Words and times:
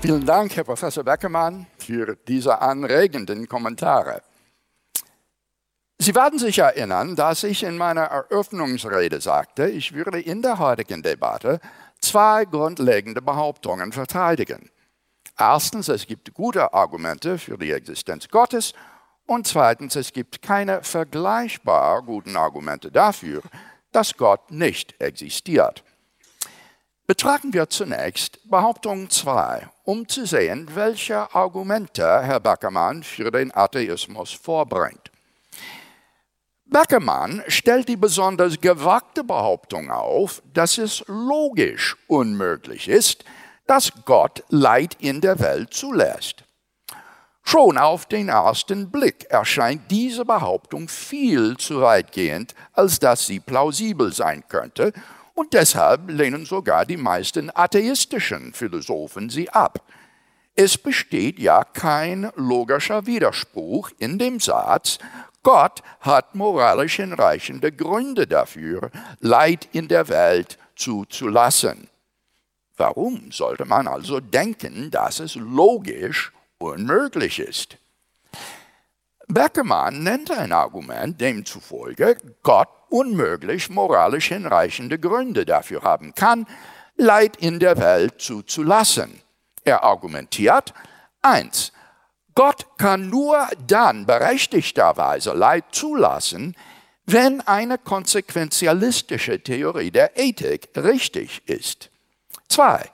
Vielen 0.00 0.24
Dank, 0.24 0.54
Herr 0.54 0.64
Professor 0.64 1.02
Beckermann, 1.02 1.66
für 1.78 2.16
diese 2.28 2.60
anregenden 2.60 3.48
Kommentare. 3.48 4.22
Sie 5.98 6.14
werden 6.14 6.38
sich 6.38 6.58
erinnern, 6.58 7.16
dass 7.16 7.42
ich 7.42 7.64
in 7.64 7.76
meiner 7.76 8.02
Eröffnungsrede 8.02 9.20
sagte, 9.20 9.68
ich 9.68 9.94
würde 9.94 10.20
in 10.20 10.42
der 10.42 10.58
heutigen 10.58 11.02
Debatte 11.02 11.58
zwei 12.00 12.44
grundlegende 12.44 13.22
Behauptungen 13.22 13.90
verteidigen. 13.90 14.70
Erstens, 15.38 15.88
es 15.88 16.06
gibt 16.06 16.32
gute 16.34 16.72
Argumente 16.72 17.38
für 17.38 17.58
die 17.58 17.72
Existenz 17.72 18.28
Gottes 18.28 18.74
und 19.26 19.46
zweitens, 19.46 19.96
es 19.96 20.12
gibt 20.12 20.40
keine 20.40 20.82
vergleichbar 20.82 22.02
guten 22.02 22.36
Argumente 22.36 22.90
dafür, 22.90 23.42
dass 23.92 24.16
Gott 24.16 24.50
nicht 24.50 25.00
existiert. 25.00 25.82
Betrachten 27.06 27.52
wir 27.52 27.68
zunächst 27.68 28.40
Behauptung 28.50 29.10
2, 29.10 29.68
um 29.84 30.08
zu 30.08 30.26
sehen, 30.26 30.68
welche 30.74 31.32
Argumente 31.34 32.02
Herr 32.22 32.40
Beckermann 32.40 33.04
für 33.04 33.30
den 33.30 33.54
Atheismus 33.54 34.32
vorbringt. 34.32 35.12
Beckermann 36.64 37.44
stellt 37.46 37.88
die 37.88 37.96
besonders 37.96 38.60
gewagte 38.60 39.22
Behauptung 39.22 39.90
auf, 39.90 40.42
dass 40.52 40.78
es 40.78 41.04
logisch 41.06 41.96
unmöglich 42.08 42.88
ist, 42.88 43.24
dass 43.68 43.92
Gott 44.04 44.42
Leid 44.48 44.96
in 44.98 45.20
der 45.20 45.38
Welt 45.38 45.72
zulässt. 45.72 46.45
Schon 47.48 47.78
auf 47.78 48.06
den 48.06 48.28
ersten 48.28 48.90
Blick 48.90 49.26
erscheint 49.30 49.88
diese 49.88 50.24
Behauptung 50.24 50.88
viel 50.88 51.56
zu 51.56 51.80
weitgehend, 51.80 52.56
als 52.72 52.98
dass 52.98 53.24
sie 53.24 53.38
plausibel 53.38 54.12
sein 54.12 54.42
könnte, 54.48 54.92
und 55.34 55.52
deshalb 55.52 56.10
lehnen 56.10 56.44
sogar 56.44 56.84
die 56.84 56.96
meisten 56.96 57.52
atheistischen 57.54 58.52
Philosophen 58.52 59.30
sie 59.30 59.48
ab. 59.48 59.80
Es 60.56 60.76
besteht 60.76 61.38
ja 61.38 61.62
kein 61.62 62.32
logischer 62.34 63.06
Widerspruch 63.06 63.90
in 63.98 64.18
dem 64.18 64.40
Satz, 64.40 64.98
Gott 65.44 65.84
hat 66.00 66.34
moralisch 66.34 66.96
hinreichende 66.96 67.70
Gründe 67.70 68.26
dafür, 68.26 68.90
Leid 69.20 69.68
in 69.70 69.86
der 69.86 70.08
Welt 70.08 70.58
zuzulassen. 70.74 71.88
Warum 72.76 73.30
sollte 73.30 73.66
man 73.66 73.86
also 73.86 74.18
denken, 74.18 74.90
dass 74.90 75.20
es 75.20 75.36
logisch 75.36 76.32
unmöglich 76.58 77.38
ist? 77.38 77.78
Beckermann 79.28 80.02
nennt 80.02 80.30
ein 80.30 80.52
Argument, 80.52 81.20
demzufolge 81.20 82.16
Gott 82.42 82.68
unmöglich 82.90 83.68
moralisch 83.70 84.28
hinreichende 84.28 84.98
Gründe 84.98 85.44
dafür 85.44 85.82
haben 85.82 86.14
kann, 86.14 86.46
Leid 86.96 87.36
in 87.36 87.58
der 87.58 87.76
Welt 87.78 88.20
zuzulassen. 88.22 89.20
Er 89.64 89.84
argumentiert, 89.84 90.72
eins, 91.20 91.72
Gott 92.34 92.66
kann 92.78 93.08
nur 93.10 93.48
dann 93.66 94.06
berechtigterweise 94.06 95.32
Leid 95.32 95.64
zulassen, 95.72 96.54
wenn 97.06 97.40
eine 97.40 97.78
konsequenzialistische 97.78 99.42
Theorie 99.42 99.90
der 99.90 100.18
Ethik 100.18 100.68
richtig 100.76 101.42
ist. 101.46 101.90
Zwei, 102.48 102.90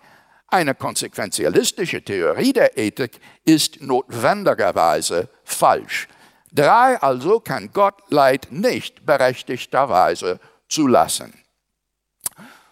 eine 0.53 0.75
konsequenzialistische 0.75 2.03
Theorie 2.03 2.53
der 2.53 2.77
Ethik 2.77 3.21
ist 3.45 3.81
notwendigerweise 3.81 5.29
falsch. 5.45 6.09
Drei, 6.53 7.01
also 7.01 7.41
kann 7.41 7.71
Gott 7.73 8.03
Leid 8.11 8.49
nicht 8.51 9.07
berechtigterweise 9.07 10.39
zulassen. 10.69 11.33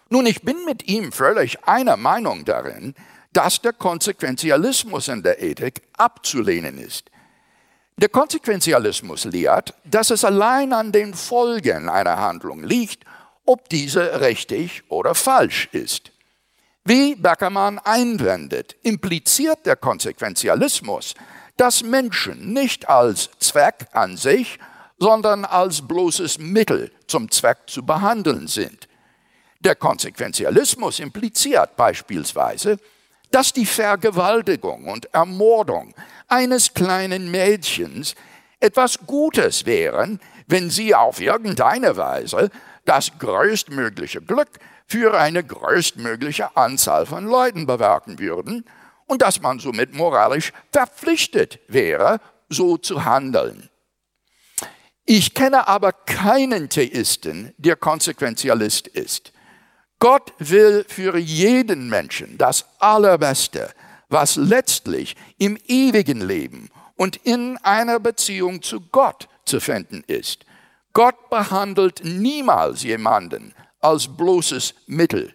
Nun, 0.09 0.25
ich 0.25 0.41
bin 0.41 0.65
mit 0.65 0.87
ihm 0.87 1.11
völlig 1.11 1.63
einer 1.67 1.97
Meinung 1.97 2.45
darin, 2.45 2.93
dass 3.33 3.61
der 3.61 3.73
Konsequenzialismus 3.73 5.07
in 5.07 5.23
der 5.23 5.41
Ethik 5.41 5.81
abzulehnen 5.97 6.77
ist. 6.77 7.09
Der 7.97 8.09
Konsequenzialismus 8.09 9.25
lehrt, 9.25 9.73
dass 9.85 10.09
es 10.09 10.25
allein 10.25 10.73
an 10.73 10.91
den 10.91 11.13
Folgen 11.13 11.87
einer 11.87 12.17
Handlung 12.17 12.63
liegt, 12.63 13.05
ob 13.45 13.69
diese 13.69 14.21
richtig 14.21 14.83
oder 14.89 15.15
falsch 15.15 15.69
ist. 15.71 16.10
Wie 16.83 17.15
Beckermann 17.15 17.77
einwendet, 17.79 18.75
impliziert 18.81 19.65
der 19.65 19.75
Konsequenzialismus, 19.75 21.13
dass 21.55 21.83
Menschen 21.83 22.53
nicht 22.53 22.89
als 22.89 23.29
Zweck 23.39 23.87
an 23.91 24.17
sich, 24.17 24.57
sondern 24.97 25.45
als 25.45 25.87
bloßes 25.87 26.39
Mittel 26.39 26.91
zum 27.05 27.29
Zweck 27.29 27.57
zu 27.67 27.85
behandeln 27.85 28.47
sind. 28.47 28.87
Der 29.59 29.75
Konsequenzialismus 29.75 30.99
impliziert 30.99 31.75
beispielsweise, 31.75 32.77
dass 33.29 33.53
die 33.53 33.67
Vergewaltigung 33.67 34.87
und 34.87 35.05
Ermordung 35.13 35.93
eines 36.27 36.73
kleinen 36.73 37.29
Mädchens 37.29 38.15
etwas 38.59 38.97
Gutes 39.05 39.67
wären, 39.67 40.19
wenn 40.47 40.71
sie 40.71 40.95
auf 40.95 41.21
irgendeine 41.21 41.95
Weise 41.95 42.49
das 42.85 43.11
größtmögliche 43.19 44.21
Glück 44.21 44.49
für 44.87 45.17
eine 45.19 45.43
größtmögliche 45.43 46.55
Anzahl 46.55 47.05
von 47.05 47.25
Leuten 47.25 47.65
bewerten 47.65 48.19
würden 48.19 48.65
und 49.05 49.21
dass 49.21 49.41
man 49.41 49.59
somit 49.59 49.93
moralisch 49.93 50.53
verpflichtet 50.71 51.59
wäre, 51.67 52.19
so 52.49 52.77
zu 52.77 53.05
handeln. 53.05 53.69
Ich 55.05 55.33
kenne 55.33 55.67
aber 55.67 55.91
keinen 55.91 56.69
Theisten, 56.69 57.53
der 57.57 57.75
Konsequenzialist 57.75 58.87
ist. 58.87 59.33
Gott 59.99 60.33
will 60.39 60.85
für 60.87 61.17
jeden 61.17 61.89
Menschen 61.89 62.37
das 62.37 62.65
Allerbeste, 62.79 63.71
was 64.09 64.35
letztlich 64.35 65.15
im 65.37 65.57
ewigen 65.67 66.21
Leben 66.21 66.69
und 66.95 67.17
in 67.17 67.57
einer 67.57 67.99
Beziehung 67.99 68.61
zu 68.61 68.81
Gott 68.81 69.27
zu 69.45 69.59
finden 69.59 70.03
ist. 70.07 70.45
Gott 70.93 71.29
behandelt 71.29 72.01
niemals 72.03 72.83
jemanden 72.83 73.53
als 73.81 74.07
bloßes 74.07 74.73
Mittel. 74.87 75.33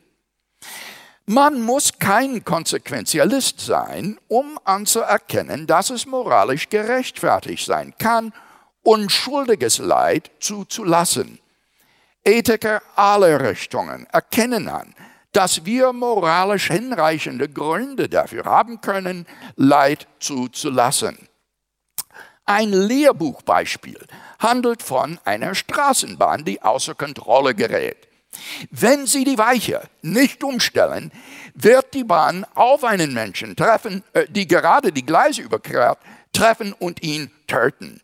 Man 1.27 1.61
muss 1.61 1.99
kein 1.99 2.45
Konsequenzialist 2.45 3.61
sein, 3.61 4.19
um 4.29 4.61
anzuerkennen, 4.65 5.67
dass 5.67 5.91
es 5.91 6.07
moralisch 6.07 6.69
gerechtfertigt 6.69 7.67
sein 7.67 7.95
kann, 7.99 8.33
unschuldiges 8.83 9.79
Leid 9.79 10.31
zuzulassen. 10.39 11.41
Ethiker 12.25 12.81
aller 12.95 13.41
Richtungen 13.41 14.07
erkennen 14.13 14.69
an, 14.69 14.95
dass 15.33 15.65
wir 15.65 15.93
moralisch 15.93 16.69
hinreichende 16.69 17.49
Gründe 17.49 18.09
dafür 18.09 18.45
haben 18.45 18.81
können, 18.81 19.27
Leid 19.57 20.07
zuzulassen. 20.21 21.29
Ein 22.45 22.73
Lehrbuchbeispiel 22.73 23.99
handelt 24.39 24.83
von 24.83 25.19
einer 25.25 25.57
Straßenbahn, 25.57 26.45
die 26.45 26.63
außer 26.63 26.95
Kontrolle 26.95 27.55
gerät. 27.55 28.06
Wenn 28.71 29.07
Sie 29.07 29.25
die 29.25 29.39
Weiche 29.39 29.83
nicht 30.03 30.43
umstellen, 30.45 31.13
wird 31.55 31.95
die 31.95 32.05
Bahn 32.05 32.47
auf 32.55 32.85
einen 32.85 33.15
Menschen 33.15 33.57
treffen, 33.57 34.03
äh, 34.13 34.27
die 34.29 34.47
gerade 34.47 34.93
die 34.93 35.07
Gleise 35.07 35.43
überquert, 35.43 35.99
treffen 36.33 36.73
und 36.73 37.03
ihn 37.03 37.31
töten. 37.47 38.01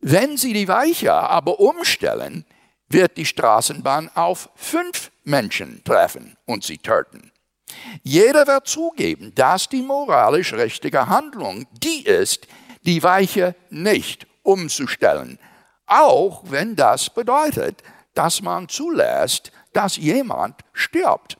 Wenn 0.00 0.36
Sie 0.36 0.52
die 0.52 0.68
Weiche 0.68 1.12
aber 1.12 1.60
umstellen, 1.60 2.44
wird 2.90 3.16
die 3.16 3.24
Straßenbahn 3.24 4.10
auf 4.14 4.50
fünf 4.56 5.10
Menschen 5.24 5.82
treffen 5.84 6.36
und 6.44 6.64
sie 6.64 6.78
töten. 6.78 7.32
Jeder 8.02 8.46
wird 8.46 8.66
zugeben, 8.66 9.32
dass 9.34 9.68
die 9.68 9.82
moralisch 9.82 10.52
richtige 10.52 11.06
Handlung 11.06 11.66
die 11.72 12.04
ist, 12.04 12.48
die 12.84 13.02
Weiche 13.02 13.54
nicht 13.70 14.26
umzustellen, 14.42 15.38
auch 15.86 16.42
wenn 16.48 16.74
das 16.74 17.10
bedeutet, 17.10 17.82
dass 18.20 18.42
man 18.42 18.68
zulässt, 18.68 19.50
dass 19.72 19.96
jemand 19.96 20.60
stirbt. 20.74 21.38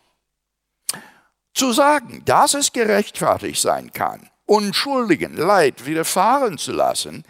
Zu 1.52 1.72
sagen, 1.72 2.22
dass 2.24 2.54
es 2.54 2.72
gerechtfertigt 2.72 3.60
sein 3.60 3.92
kann, 3.92 4.30
Unschuldigen 4.46 5.36
Leid 5.36 5.84
widerfahren 5.84 6.56
zu 6.56 6.72
lassen, 6.72 7.24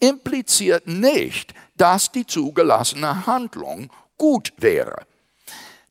impliziert 0.00 0.86
nicht, 0.86 1.54
dass 1.78 2.12
die 2.12 2.26
zugelassene 2.26 3.24
Handlung 3.26 3.90
gut 4.18 4.52
wäre. 4.58 5.06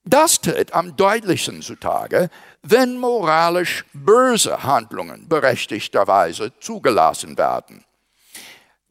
Das 0.06 0.40
tritt 0.40 0.72
am 0.76 0.96
deutlichsten 0.96 1.64
zutage, 1.64 2.30
wenn 2.62 2.96
moralisch 3.00 3.86
böse 3.92 4.62
Handlungen 4.62 5.28
berechtigterweise 5.28 6.54
zugelassen 6.60 7.40
werden. 7.40 7.84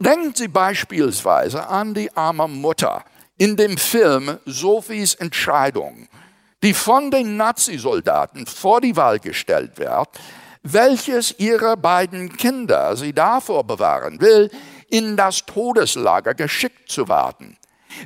Denken 0.01 0.35
Sie 0.35 0.49
beispielsweise 0.49 1.69
an 1.69 1.95
die 1.95 2.11
arme 2.17 2.49
Mutter 2.49 3.05
in 3.39 3.57
dem 3.57 3.79
Film 3.79 4.39
Sophies 4.45 5.15
Entscheidung, 5.15 6.09
die 6.63 6.75
von 6.75 7.11
den 7.11 7.37
Nazisoldaten 7.37 8.47
vor 8.47 8.81
die 8.81 8.97
Wahl 8.97 9.21
gestellt 9.21 9.79
wird, 9.79 10.09
welches 10.65 11.39
ihrer 11.39 11.77
beiden 11.77 12.37
Kinder 12.37 12.97
sie 12.97 13.13
davor 13.13 13.65
bewahren 13.65 14.21
will, 14.21 14.51
in 14.91 15.17
das 15.17 15.47
Todeslager 15.47 16.35
geschickt 16.35 16.91
zu 16.91 17.09
werden. 17.09 17.57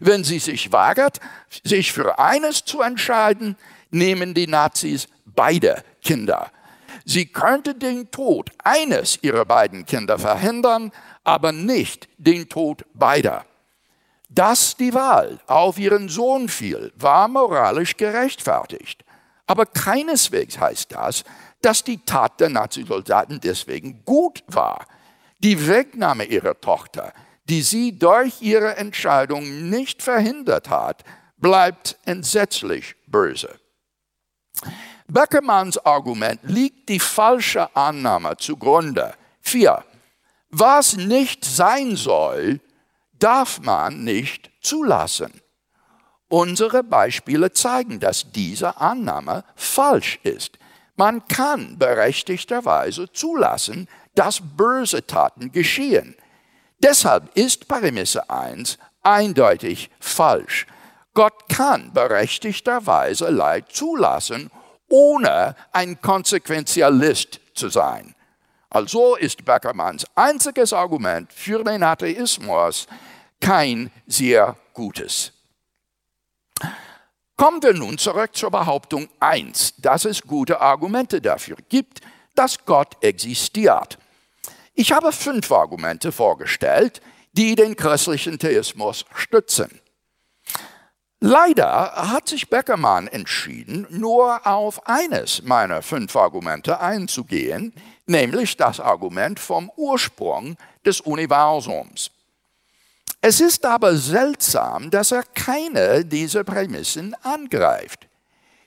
Wenn 0.01 0.23
sie 0.23 0.39
sich 0.39 0.71
weigert, 0.71 1.19
sich 1.65 1.93
für 1.93 2.19
eines 2.19 2.65
zu 2.65 2.83
entscheiden, 2.83 3.57
nehmen 3.91 4.35
die 4.35 4.47
Nazis 4.47 5.09
beide 5.25 5.83
Kinder. 6.03 6.51
Sie 7.05 7.27
könnte 7.27 7.75
den 7.75 8.11
Tod 8.11 8.51
eines 8.63 9.19
ihrer 9.23 9.45
beiden 9.45 9.87
Kinder 9.87 10.19
verhindern, 10.19 10.93
aber 11.25 11.53
nicht 11.53 12.09
den 12.19 12.49
Tod 12.49 12.85
beider. 12.95 13.45
Dass 14.35 14.77
die 14.77 14.95
Wahl 14.95 15.41
auf 15.47 15.79
ihren 15.79 16.09
Sohn 16.09 16.49
fiel, 16.49 16.91
war 16.97 17.29
moralisch 17.29 17.99
gerechtfertigt. 17.99 19.05
Aber 19.47 19.67
keineswegs 19.67 20.59
heißt 20.59 20.93
das, 20.93 21.25
dass 21.61 21.85
die 21.85 21.99
Tat 21.99 22.41
der 22.41 22.49
Nazisoldaten 22.49 23.41
deswegen 23.41 24.03
gut 24.07 24.43
war. 24.47 24.87
Die 25.39 25.69
Wegnahme 25.69 26.25
ihrer 26.25 26.59
Tochter, 26.59 27.13
die 27.45 27.61
sie 27.61 27.99
durch 27.99 28.41
ihre 28.41 28.77
Entscheidung 28.77 29.69
nicht 29.69 30.03
verhindert 30.03 30.71
hat, 30.71 31.05
bleibt 31.37 31.99
entsetzlich 32.07 32.95
böse. 33.07 33.59
Beckermanns 35.09 35.77
Argument 35.85 36.41
liegt 36.45 36.89
die 36.89 37.01
falsche 37.01 37.75
Annahme 37.77 38.39
zugrunde. 38.39 39.13
Vier. 39.43 39.85
Was 40.49 40.97
nicht 40.97 41.45
sein 41.45 41.97
soll, 41.97 42.61
darf 43.23 43.61
man 43.61 44.05
nicht 44.05 44.51
zulassen. 44.61 45.41
Unsere 46.29 46.83
Beispiele 46.83 47.53
zeigen, 47.53 48.01
dass 48.01 48.33
diese 48.33 48.81
Annahme 48.81 49.45
falsch 49.55 50.19
ist. 50.23 50.59
Man 50.97 51.27
kann 51.29 51.79
berechtigterweise 51.79 53.13
zulassen, 53.13 53.89
dass 54.15 54.41
böse 54.41 55.07
Taten 55.07 55.53
geschehen. 55.53 56.17
Deshalb 56.79 57.37
ist 57.37 57.69
Prämisse 57.69 58.29
1 58.29 58.79
eindeutig 59.03 59.91
falsch. 60.01 60.67
Gott 61.15 61.49
kann 61.49 61.93
berechtigterweise 61.93 63.29
Leid 63.29 63.71
zulassen, 63.71 64.51
ohne 64.89 65.55
ein 65.73 66.01
Konsequenzialist 66.01 67.41
zu 67.55 67.69
sein. 67.69 68.15
Also 68.71 69.17
ist 69.17 69.45
Beckermanns 69.45 70.07
einziges 70.15 70.73
Argument 70.73 71.31
für 71.31 71.63
den 71.63 71.83
Atheismus 71.83 72.87
kein 73.43 73.91
sehr 74.07 74.57
gutes. 74.73 75.33
Kommen 77.37 77.63
wir 77.63 77.75
nun 77.75 77.99
zurück 77.99 78.37
zur 78.37 78.53
Behauptung 78.53 79.09
1, 79.19 79.75
dass 79.79 80.05
es 80.05 80.23
gute 80.23 80.61
Argumente 80.61 81.21
dafür 81.21 81.57
gibt, 81.69 82.01
dass 82.37 82.65
Gott 82.65 82.97
existiert. 83.03 83.99
Ich 84.75 84.93
habe 84.93 85.13
fünf 85.13 85.51
Argumente 85.51 86.13
vorgestellt, 86.13 87.03
die 87.33 87.57
den 87.57 87.75
christlichen 87.75 88.39
Theismus 88.39 89.05
stützen. 89.15 89.81
Leider 91.19 91.93
hat 92.13 92.29
sich 92.29 92.49
Beckermann 92.49 93.09
entschieden, 93.09 93.87
nur 93.91 94.47
auf 94.47 94.87
eines 94.87 95.43
meiner 95.43 95.83
fünf 95.83 96.15
Argumente 96.15 96.81
einzugehen, 96.81 97.75
nämlich 98.07 98.57
das 98.57 98.81
Argument 98.81 99.41
vom 99.41 99.71
Ursprung 99.77 100.57
des 100.85 101.01
Universums. 101.01 102.11
Es 103.25 103.41
ist 103.41 103.65
aber 103.65 103.97
seltsam, 103.97 104.91
dass 104.91 105.13
er 105.13 105.23
keine 105.23 106.05
dieser 106.05 106.43
Prämissen 106.43 107.15
angreift. 107.23 108.09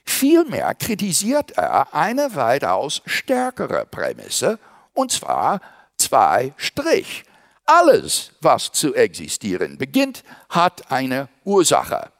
Vielmehr 0.02 0.74
kritisiert 0.74 1.58
er 1.58 1.92
eine 1.94 2.34
weitaus 2.34 3.02
stärkere 3.04 3.84
Prämisse, 3.84 4.58
und 4.94 5.12
zwar 5.12 5.60
zwei 5.98 6.54
Strich. 6.56 7.24
Alles, 7.66 8.32
was 8.40 8.72
zu 8.72 8.94
existieren 8.94 9.76
beginnt, 9.76 10.24
hat 10.48 10.90
eine 10.90 11.28
Ursache. 11.44 12.10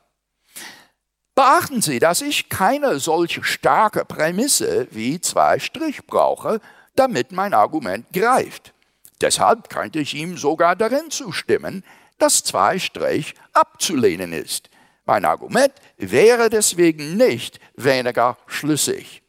Beachten 1.34 1.80
Sie, 1.80 2.00
dass 2.00 2.20
ich 2.20 2.50
keine 2.50 2.98
solche 2.98 3.44
starke 3.44 4.04
Prämisse 4.04 4.88
wie 4.90 5.22
zwei 5.22 5.58
Strich 5.58 6.06
brauche, 6.06 6.60
damit 6.96 7.32
mein 7.32 7.54
Argument 7.54 8.06
greift. 8.12 8.74
Deshalb 9.22 9.70
könnte 9.70 10.00
ich 10.00 10.12
ihm 10.12 10.36
sogar 10.36 10.76
darin 10.76 11.10
zustimmen, 11.10 11.82
dass 12.18 12.44
zwei 12.44 12.78
Strich 12.78 13.34
abzulehnen 13.52 14.32
ist. 14.32 14.70
Mein 15.04 15.24
Argument 15.24 15.72
wäre 15.96 16.50
deswegen 16.50 17.16
nicht 17.16 17.60
weniger 17.76 18.36
schlüssig. 18.46 19.22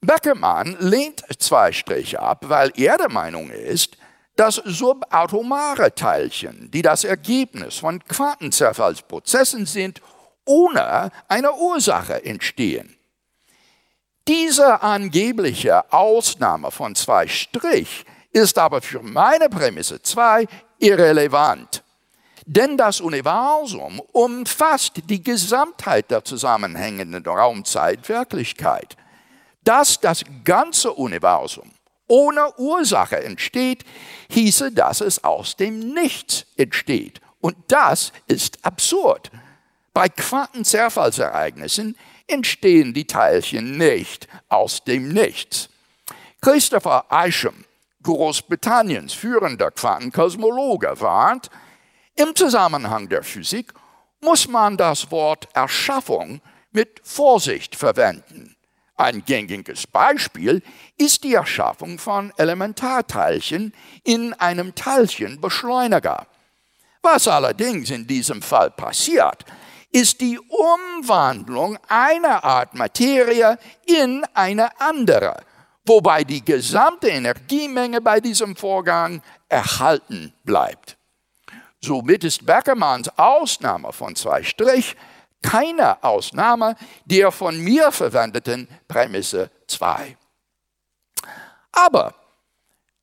Beckermann 0.00 0.76
lehnt 0.80 1.24
zwei 1.38 1.72
Strich 1.72 2.18
ab, 2.18 2.44
weil 2.48 2.70
er 2.76 2.98
der 2.98 3.10
Meinung 3.10 3.50
ist, 3.50 3.96
dass 4.36 4.56
subatomare 4.56 5.94
Teilchen, 5.94 6.70
die 6.70 6.82
das 6.82 7.04
Ergebnis 7.04 7.76
von 7.76 8.04
Quantenzerfallsprozessen 8.04 9.66
sind, 9.66 10.00
ohne 10.44 11.10
eine 11.28 11.54
Ursache 11.54 12.24
entstehen. 12.24 12.96
Diese 14.26 14.82
angebliche 14.82 15.92
Ausnahme 15.92 16.70
von 16.70 16.94
zwei 16.94 17.26
Strich 17.26 18.04
ist 18.32 18.58
aber 18.58 18.82
für 18.82 19.02
meine 19.02 19.48
Prämisse 19.48 20.02
2 20.02 20.46
irrelevant. 20.84 21.82
Denn 22.46 22.76
das 22.76 23.00
Universum 23.00 24.00
umfasst 24.12 25.00
die 25.08 25.22
Gesamtheit 25.22 26.10
der 26.10 26.24
zusammenhängenden 26.24 27.24
Raumzeitwirklichkeit. 27.24 28.96
Dass 29.64 29.98
das 29.98 30.24
ganze 30.44 30.92
Universum 30.92 31.70
ohne 32.06 32.54
Ursache 32.58 33.24
entsteht, 33.24 33.84
hieße, 34.28 34.72
dass 34.72 35.00
es 35.00 35.24
aus 35.24 35.56
dem 35.56 35.94
Nichts 35.94 36.44
entsteht. 36.58 37.22
Und 37.40 37.56
das 37.68 38.12
ist 38.26 38.62
absurd. 38.62 39.30
Bei 39.94 40.10
Quantenzerfallsereignissen 40.10 41.96
entstehen 42.26 42.92
die 42.92 43.06
Teilchen 43.06 43.78
nicht 43.78 44.28
aus 44.50 44.84
dem 44.84 45.08
Nichts. 45.08 45.70
Christopher 46.42 47.06
Isham 47.10 47.64
Großbritanniens 48.04 49.12
führender 49.12 49.72
Quantenkosmologe 49.72 51.00
warnt, 51.00 51.50
im 52.14 52.36
Zusammenhang 52.36 53.08
der 53.08 53.24
Physik 53.24 53.74
muss 54.20 54.46
man 54.46 54.76
das 54.76 55.10
Wort 55.10 55.48
Erschaffung 55.52 56.40
mit 56.70 57.00
Vorsicht 57.02 57.74
verwenden. 57.74 58.54
Ein 58.96 59.24
gängiges 59.24 59.88
Beispiel 59.88 60.62
ist 60.96 61.24
die 61.24 61.34
Erschaffung 61.34 61.98
von 61.98 62.32
Elementarteilchen 62.36 63.74
in 64.04 64.32
einem 64.34 64.74
Teilchenbeschleuniger. 64.76 66.28
Was 67.02 67.26
allerdings 67.26 67.90
in 67.90 68.06
diesem 68.06 68.40
Fall 68.40 68.70
passiert, 68.70 69.44
ist 69.90 70.20
die 70.20 70.38
Umwandlung 70.38 71.78
einer 71.88 72.44
Art 72.44 72.74
Materie 72.74 73.58
in 73.86 74.24
eine 74.34 74.80
andere 74.80 75.36
wobei 75.84 76.24
die 76.24 76.44
gesamte 76.44 77.08
Energiemenge 77.08 78.00
bei 78.00 78.20
diesem 78.20 78.56
Vorgang 78.56 79.22
erhalten 79.48 80.32
bleibt. 80.44 80.96
Somit 81.80 82.24
ist 82.24 82.46
Beckermanns 82.46 83.10
Ausnahme 83.18 83.92
von 83.92 84.16
zwei 84.16 84.42
Strich 84.42 84.96
keine 85.42 86.02
Ausnahme 86.02 86.76
der 87.04 87.30
von 87.30 87.58
mir 87.58 87.92
verwendeten 87.92 88.66
Prämisse 88.88 89.50
2. 89.66 90.16
Aber 91.72 92.14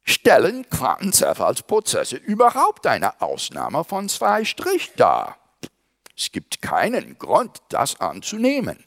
stellen 0.04 0.68
Quantenzerfallsprozesse 0.70 2.16
überhaupt 2.16 2.88
eine 2.88 3.22
Ausnahme 3.22 3.84
von 3.84 4.10
zwei 4.10 4.44
Strich 4.44 4.92
dar? 4.96 5.38
Es 6.18 6.32
gibt 6.32 6.62
keinen 6.62 7.18
Grund, 7.20 7.62
das 7.70 8.00
anzunehmen. 8.00 8.84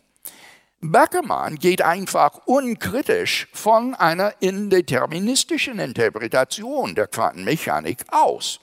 Beckermann 0.93 1.57
geht 1.57 1.81
einfach 1.81 2.43
unkritisch 2.45 3.49
von 3.53 3.95
einer 3.95 4.35
indeterministischen 4.41 5.79
Interpretation 5.79 6.95
der 6.95 7.07
Quantenmechanik 7.07 8.05
aus. 8.11 8.61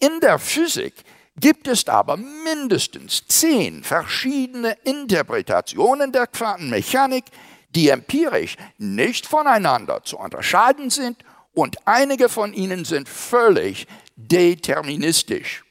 In 0.00 0.18
der 0.20 0.40
Physik 0.40 1.04
gibt 1.36 1.68
es 1.68 1.86
aber 1.86 2.16
mindestens 2.16 3.24
zehn 3.28 3.84
verschiedene 3.84 4.76
Interpretationen 4.82 6.10
der 6.10 6.26
Quantenmechanik, 6.26 7.26
die 7.70 7.90
empirisch 7.90 8.56
nicht 8.78 9.24
voneinander 9.24 10.02
zu 10.02 10.18
unterscheiden 10.18 10.90
sind 10.90 11.24
und 11.52 11.76
einige 11.86 12.28
von 12.28 12.52
ihnen 12.52 12.84
sind 12.84 13.08
völlig 13.08 13.86
deterministisch. 14.16 15.64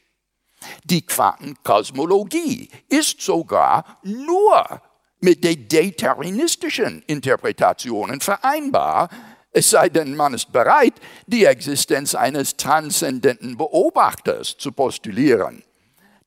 Die 0.84 1.04
Quantenkosmologie 1.04 2.70
ist 2.88 3.20
sogar 3.20 3.98
nur 4.02 4.80
mit 5.20 5.44
den 5.44 5.68
deterministischen 5.68 7.02
Interpretationen 7.06 8.20
vereinbar, 8.20 9.08
es 9.50 9.70
sei 9.70 9.88
denn, 9.88 10.14
man 10.14 10.34
ist 10.34 10.52
bereit, 10.52 10.94
die 11.26 11.44
Existenz 11.44 12.14
eines 12.14 12.56
transzendenten 12.56 13.56
Beobachters 13.56 14.56
zu 14.58 14.72
postulieren. 14.72 15.64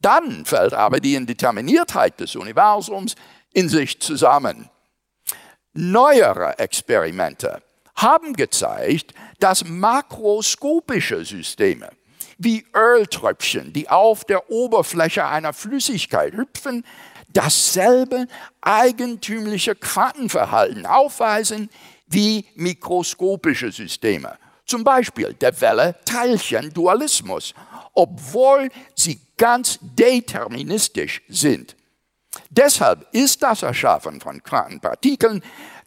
Dann 0.02 0.46
fällt 0.46 0.74
aber 0.74 1.00
die 1.00 1.16
Indeterminiertheit 1.16 2.20
des 2.20 2.36
Universums 2.36 3.16
in 3.54 3.70
sich 3.70 4.02
zusammen. 4.02 4.70
Neuere 5.74 6.58
Experimente 6.60 7.62
haben 7.96 8.34
gezeigt, 8.34 9.14
dass 9.40 9.64
makroskopische 9.66 11.24
Systeme, 11.24 11.90
wie 12.38 12.66
Öltröpfchen, 12.76 13.72
die 13.72 13.88
auf 13.88 14.26
der 14.26 14.50
Oberfläche 14.50 15.26
einer 15.26 15.54
Flüssigkeit 15.54 16.34
hüpfen, 16.34 16.84
dasselbe 17.34 18.28
eigentümliche 18.62 19.76
Quantenverhalten 19.76 20.86
aufweisen 20.86 21.70
wie 22.08 22.46
mikroskopische 22.56 23.72
Systeme. 23.72 24.38
Zum 24.66 24.84
Beispiel 24.84 25.34
der 25.34 25.60
Welle-Teilchen-Dualismus, 25.60 27.54
obwohl 27.94 28.70
sie 28.96 29.20
ganz 29.38 29.80
deterministisch 29.82 31.22
sind. 31.28 31.76
Deshalb 32.50 33.08
ist 33.12 33.44
das 33.44 33.64
Erschaffen 33.64 34.22
von 34.22 34.42
Quantenpartikeln 34.42 35.44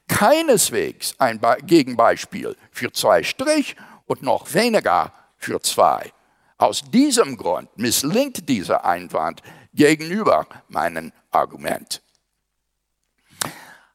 keineswegs 0.08 1.14
ein 1.18 1.40
Gegenbeispiel 1.66 2.56
für 2.70 2.92
zwei 2.92 3.22
Strich 3.22 3.76
und 4.06 4.22
noch 4.22 4.52
weniger 4.52 5.12
für 5.38 5.60
zwei. 5.60 6.12
Aus 6.58 6.82
diesem 6.90 7.36
Grund 7.36 7.68
misslingt 7.76 8.48
dieser 8.48 8.84
Einwand 8.84 9.42
gegenüber 9.74 10.46
meinem 10.68 11.12
Argument. 11.30 12.02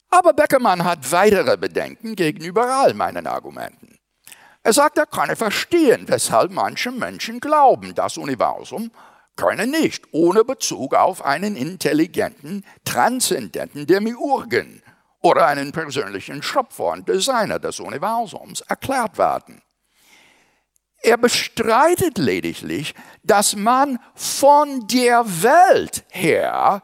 Aber 0.10 0.34
Beckermann 0.34 0.84
hat 0.84 1.12
weitere 1.12 1.58
Bedenken 1.58 2.16
gegenüber 2.16 2.66
all 2.66 2.94
meinen 2.94 3.28
Argumenten. 3.28 4.00
Er 4.64 4.74
sagt, 4.74 4.98
er 4.98 5.06
könne 5.06 5.36
verstehen, 5.36 6.08
weshalb 6.08 6.52
manche 6.52 6.92
Menschen 6.92 7.40
glauben, 7.40 7.96
das 7.96 8.18
Universum 8.18 8.92
könne 9.36 9.68
nicht 9.68 10.04
ohne 10.12 10.44
Bezug 10.44 10.96
auf 10.96 11.24
einen 11.24 11.56
intelligenten, 11.56 12.66
transzendenten 12.84 13.88
Demiurgen 13.88 14.84
oder 15.22 15.48
einen 15.48 15.72
persönlichen 15.72 16.44
Schöpfer 16.44 16.92
und 16.92 17.08
Designer 17.08 17.60
des 17.60 17.80
Universums 17.80 18.62
erklärt 18.62 19.18
werden. 19.18 19.62
Er 21.02 21.18
bestreitet 21.18 22.18
lediglich, 22.18 22.94
dass 23.24 23.56
man 23.56 24.00
von 24.16 24.88
der 24.88 25.26
Welt 25.44 26.04
her 26.10 26.82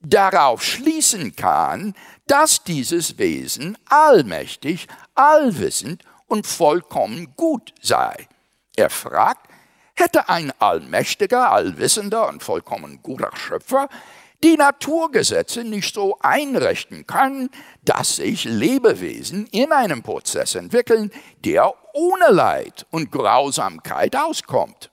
darauf 0.00 0.62
schließen 0.62 1.34
kann, 1.36 1.94
dass 2.26 2.64
dieses 2.64 3.18
Wesen 3.18 3.78
allmächtig, 3.88 4.88
allwissend 5.14 6.02
und 6.26 6.46
vollkommen 6.46 7.34
gut 7.36 7.72
sei. 7.80 8.28
Er 8.76 8.90
fragt, 8.90 9.48
hätte 9.94 10.28
ein 10.28 10.52
allmächtiger, 10.58 11.50
allwissender 11.50 12.28
und 12.28 12.42
vollkommen 12.42 13.00
guter 13.02 13.30
Schöpfer 13.36 13.88
die 14.44 14.58
Naturgesetze 14.58 15.64
nicht 15.64 15.94
so 15.94 16.18
einrichten 16.20 17.06
können, 17.06 17.48
dass 17.82 18.16
sich 18.16 18.44
Lebewesen 18.44 19.46
in 19.46 19.72
einem 19.72 20.02
Prozess 20.02 20.54
entwickeln, 20.54 21.10
der 21.46 21.72
ohne 21.94 22.28
Leid 22.28 22.86
und 22.90 23.10
Grausamkeit 23.10 24.14
auskommt. 24.14 24.90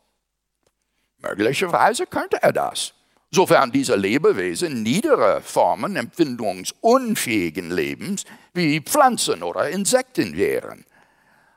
Möglicherweise 1.17 2.05
könnte 2.05 2.41
er 2.41 2.53
das, 2.53 2.93
sofern 3.29 3.73
diese 3.73 3.97
Lebewesen 3.97 4.83
niedere 4.83 5.41
Formen 5.41 5.97
empfindungsunfähigen 5.97 7.71
Lebens 7.71 8.23
wie 8.53 8.79
Pflanzen 8.79 9.43
oder 9.43 9.69
Insekten 9.69 10.37
wären. 10.37 10.85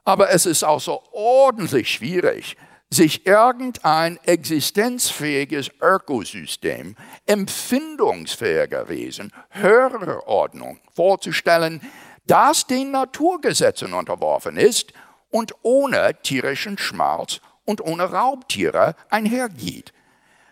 Aber 0.05 0.31
es 0.31 0.47
ist 0.47 0.65
außerordentlich 0.65 1.89
schwierig, 1.89 2.57
sich 2.95 3.27
irgendein 3.27 4.19
existenzfähiges 4.25 5.71
Ökosystem, 5.81 6.97
empfindungsfähiger 7.27 8.89
Wesen, 8.89 9.33
höhere 9.51 10.27
Ordnung 10.27 10.79
vorzustellen, 10.95 11.81
das 12.27 12.67
den 12.67 12.93
Naturgesetzen 12.93 13.93
unterworfen 13.93 14.57
ist 14.57 14.93
und 15.31 15.53
ohne 15.63 16.17
tierischen 16.23 16.79
Schmerz 16.79 17.41
und 17.65 17.81
ohne 17.81 18.05
Raubtiere 18.05 18.95
einhergeht. 19.11 19.93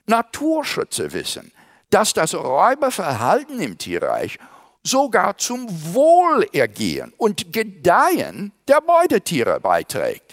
Naturschützer 0.07 1.13
wissen, 1.13 1.53
dass 1.91 2.13
das 2.13 2.35
Räuberverhalten 2.35 3.61
im 3.61 3.79
Tierreich 3.79 4.39
sogar 4.83 5.39
zum 5.39 5.69
Wohlergehen 5.95 7.13
und 7.17 7.53
Gedeihen 7.53 8.53
der 8.67 8.81
Beutetiere 8.81 9.61
beiträgt. 9.61 10.32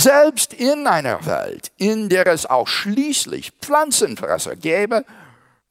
Selbst 0.00 0.54
in 0.54 0.86
einer 0.86 1.26
Welt, 1.26 1.72
in 1.76 2.08
der 2.08 2.28
es 2.28 2.46
auch 2.46 2.68
schließlich 2.68 3.50
Pflanzenfresser 3.60 4.54
gäbe, 4.54 5.04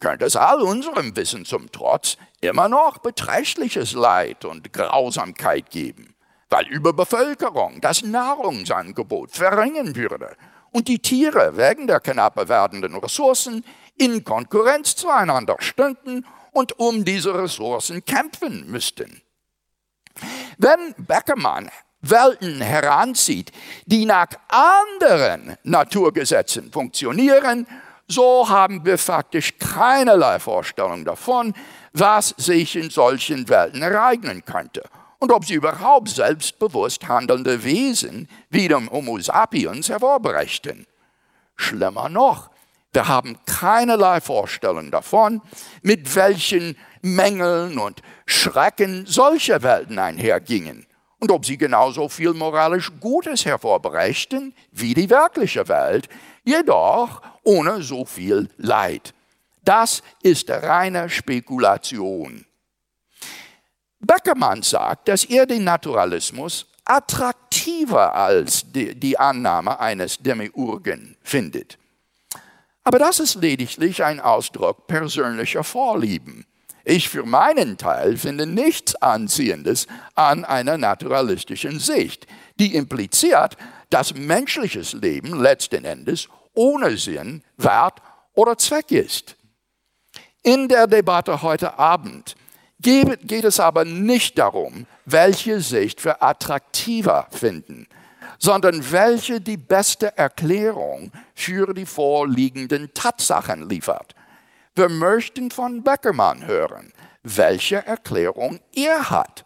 könnte 0.02 0.26
es 0.26 0.36
all 0.36 0.62
unserem 0.64 1.16
Wissen 1.16 1.46
zum 1.46 1.72
Trotz 1.72 2.18
immer 2.42 2.68
noch 2.68 2.98
beträchtliches 2.98 3.94
Leid 3.94 4.44
und 4.44 4.74
Grausamkeit 4.74 5.70
geben, 5.70 6.14
weil 6.50 6.68
Überbevölkerung 6.68 7.80
das 7.80 8.02
Nahrungsangebot 8.02 9.32
verringern 9.32 9.96
würde 9.96 10.36
und 10.72 10.90
die 10.90 11.00
Tiere 11.00 11.56
wegen 11.56 11.88
der 11.88 12.02
knapper 12.02 12.50
werdenden 12.50 12.98
Ressourcen 12.98 13.64
in 13.96 14.26
Konkurrenz 14.26 14.98
zueinander 14.98 15.56
stünden 15.60 16.26
und 16.52 16.78
um 16.80 17.06
diese 17.06 17.34
Ressourcen 17.34 18.04
kämpfen 18.04 18.70
müssten. 18.70 19.22
Wenn 20.58 20.96
Beckermann 20.98 21.72
Welten 22.10 22.62
heranzieht, 22.62 23.52
die 23.86 24.06
nach 24.06 24.30
anderen 24.48 25.58
Naturgesetzen 25.64 26.72
funktionieren, 26.72 27.68
so 28.08 28.48
haben 28.48 28.86
wir 28.86 28.98
faktisch 28.98 29.58
keinerlei 29.58 30.40
Vorstellung 30.40 31.04
davon, 31.04 31.54
was 31.94 32.30
sich 32.38 32.76
in 32.76 32.90
solchen 32.90 33.50
Welten 33.50 33.82
ereignen 33.82 34.46
könnte 34.46 34.84
und 35.20 35.32
ob 35.32 35.46
sie 35.46 35.56
überhaupt 35.56 36.10
selbstbewusst 36.10 37.08
handelnde 37.08 37.64
Wesen 37.64 38.30
wie 38.50 38.68
dem 38.68 38.90
Homo 38.90 39.20
sapiens 39.20 39.90
hervorbrächten. 39.90 40.86
Schlimmer 41.56 42.08
noch, 42.08 42.50
wir 42.94 43.08
haben 43.08 43.38
keinerlei 43.46 44.22
Vorstellung 44.22 44.90
davon, 44.92 45.42
mit 45.82 46.16
welchen 46.16 46.78
Mängeln 47.02 47.78
und 47.78 48.02
Schrecken 48.26 49.06
solche 49.06 49.62
Welten 49.64 50.00
einhergingen 50.00 50.88
und 51.20 51.32
ob 51.32 51.46
sie 51.46 51.58
genauso 51.58 52.10
viel 52.10 52.34
moralisch 52.34 52.92
Gutes 53.00 53.46
hervorbrächten 53.46 54.54
wie 54.72 54.94
die 54.94 55.10
wirkliche 55.10 55.68
Welt, 55.68 56.10
jedoch 56.44 57.22
ohne 57.44 57.82
so 57.82 58.06
viel 58.06 58.50
Leid. 58.58 59.14
Das 59.64 60.04
ist 60.22 60.50
reine 60.50 61.10
Spekulation. 61.10 62.46
Beckermann 64.00 64.62
sagt, 64.62 65.08
dass 65.08 65.26
er 65.26 65.46
den 65.46 65.64
Naturalismus 65.64 66.68
attraktiver 66.86 68.16
als 68.16 68.72
die, 68.72 68.96
die 68.96 69.18
Annahme 69.18 69.80
eines 69.80 70.20
Demiurgen 70.20 71.18
findet. 71.22 71.78
Aber 72.84 73.00
das 73.00 73.20
ist 73.20 73.36
lediglich 73.36 74.04
ein 74.04 74.22
Ausdruck 74.22 74.88
persönlicher 74.88 75.66
Vorlieben. 75.66 76.46
Ich 76.90 77.10
für 77.10 77.26
meinen 77.26 77.78
Teil 77.78 78.16
finde 78.16 78.46
nichts 78.46 78.96
Anziehendes 78.96 79.88
an 80.16 80.46
einer 80.46 80.78
naturalistischen 80.78 81.80
Sicht, 81.80 82.28
die 82.62 82.76
impliziert, 82.76 83.58
dass 83.90 84.14
menschliches 84.14 84.94
Leben 84.94 85.38
letzten 85.38 85.84
Endes 85.84 86.30
ohne 86.54 86.96
Sinn, 86.96 87.44
Wert 87.58 88.02
oder 88.36 88.58
Zweck 88.58 88.92
ist. 88.92 89.36
In 90.44 90.70
der 90.70 90.88
Debatte 90.88 91.42
heute 91.42 91.78
Abend 91.78 92.38
geht 92.80 93.44
es 93.44 93.60
aber 93.60 93.84
nicht 93.84 94.38
darum, 94.38 94.88
welche 95.04 95.60
Sicht 95.60 96.06
wir 96.06 96.24
attraktiver 96.24 97.28
finden, 97.32 97.86
sondern 98.40 98.94
welche 98.94 99.42
die 99.42 99.58
beste 99.58 100.18
Erklärung 100.18 101.12
für 101.36 101.74
die 101.74 101.86
vorliegenden 101.86 102.94
Tatsachen 102.94 103.68
liefert. 103.68 104.16
Wir 104.78 104.90
möchten 104.90 105.50
von 105.50 105.82
Beckermann 105.82 106.46
hören, 106.46 106.94
welche 107.24 107.78
Erklärung 107.78 108.60
er 108.76 109.10
hat 109.10 109.44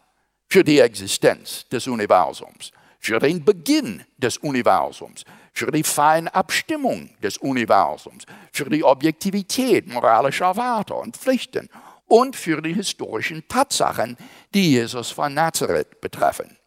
für 0.50 0.62
die 0.62 0.80
Existenz 0.80 1.66
des 1.70 1.88
Universums, 1.88 2.74
für 3.00 3.18
den 3.18 3.46
Beginn 3.46 4.04
des 4.18 4.36
Universums, 4.40 5.24
für 5.54 5.72
die 5.72 5.84
Feinabstimmung 5.84 7.12
des 7.24 7.38
Universums, 7.38 8.26
für 8.52 8.70
die 8.70 8.84
Objektivität 8.84 9.88
moralischer 9.88 10.58
Werte 10.58 10.96
und 10.96 11.16
Pflichten 11.16 11.70
und 12.08 12.36
für 12.36 12.62
die 12.62 12.74
historischen 12.74 13.48
Tatsachen, 13.48 14.18
die 14.54 14.72
Jesus 14.72 15.12
von 15.12 15.34
Nazareth 15.34 16.02
betreffen. 16.02 16.58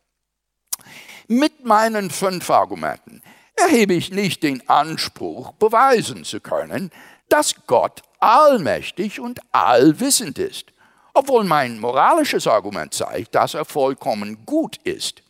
Mit 1.29 1.67
meinen 1.67 2.09
fünf 2.09 2.49
Argumenten 2.49 3.21
erhebe 3.57 3.93
ich 3.93 4.11
nicht 4.11 4.43
den 4.43 4.67
Anspruch, 4.71 5.53
beweisen 5.53 6.25
zu 6.25 6.41
können, 6.41 6.91
dass 7.35 7.57
Gott 7.67 8.03
allmächtig 8.21 9.19
und 9.19 9.41
allwissend 9.51 10.39
ist, 10.39 10.67
obwohl 11.15 11.43
mein 11.43 11.81
moralisches 11.81 12.47
Argument 12.47 12.95
zeigt, 12.95 13.35
dass 13.35 13.55
er 13.55 13.65
vollkommen 13.65 14.47
gut 14.47 14.77
ist. 14.85 15.21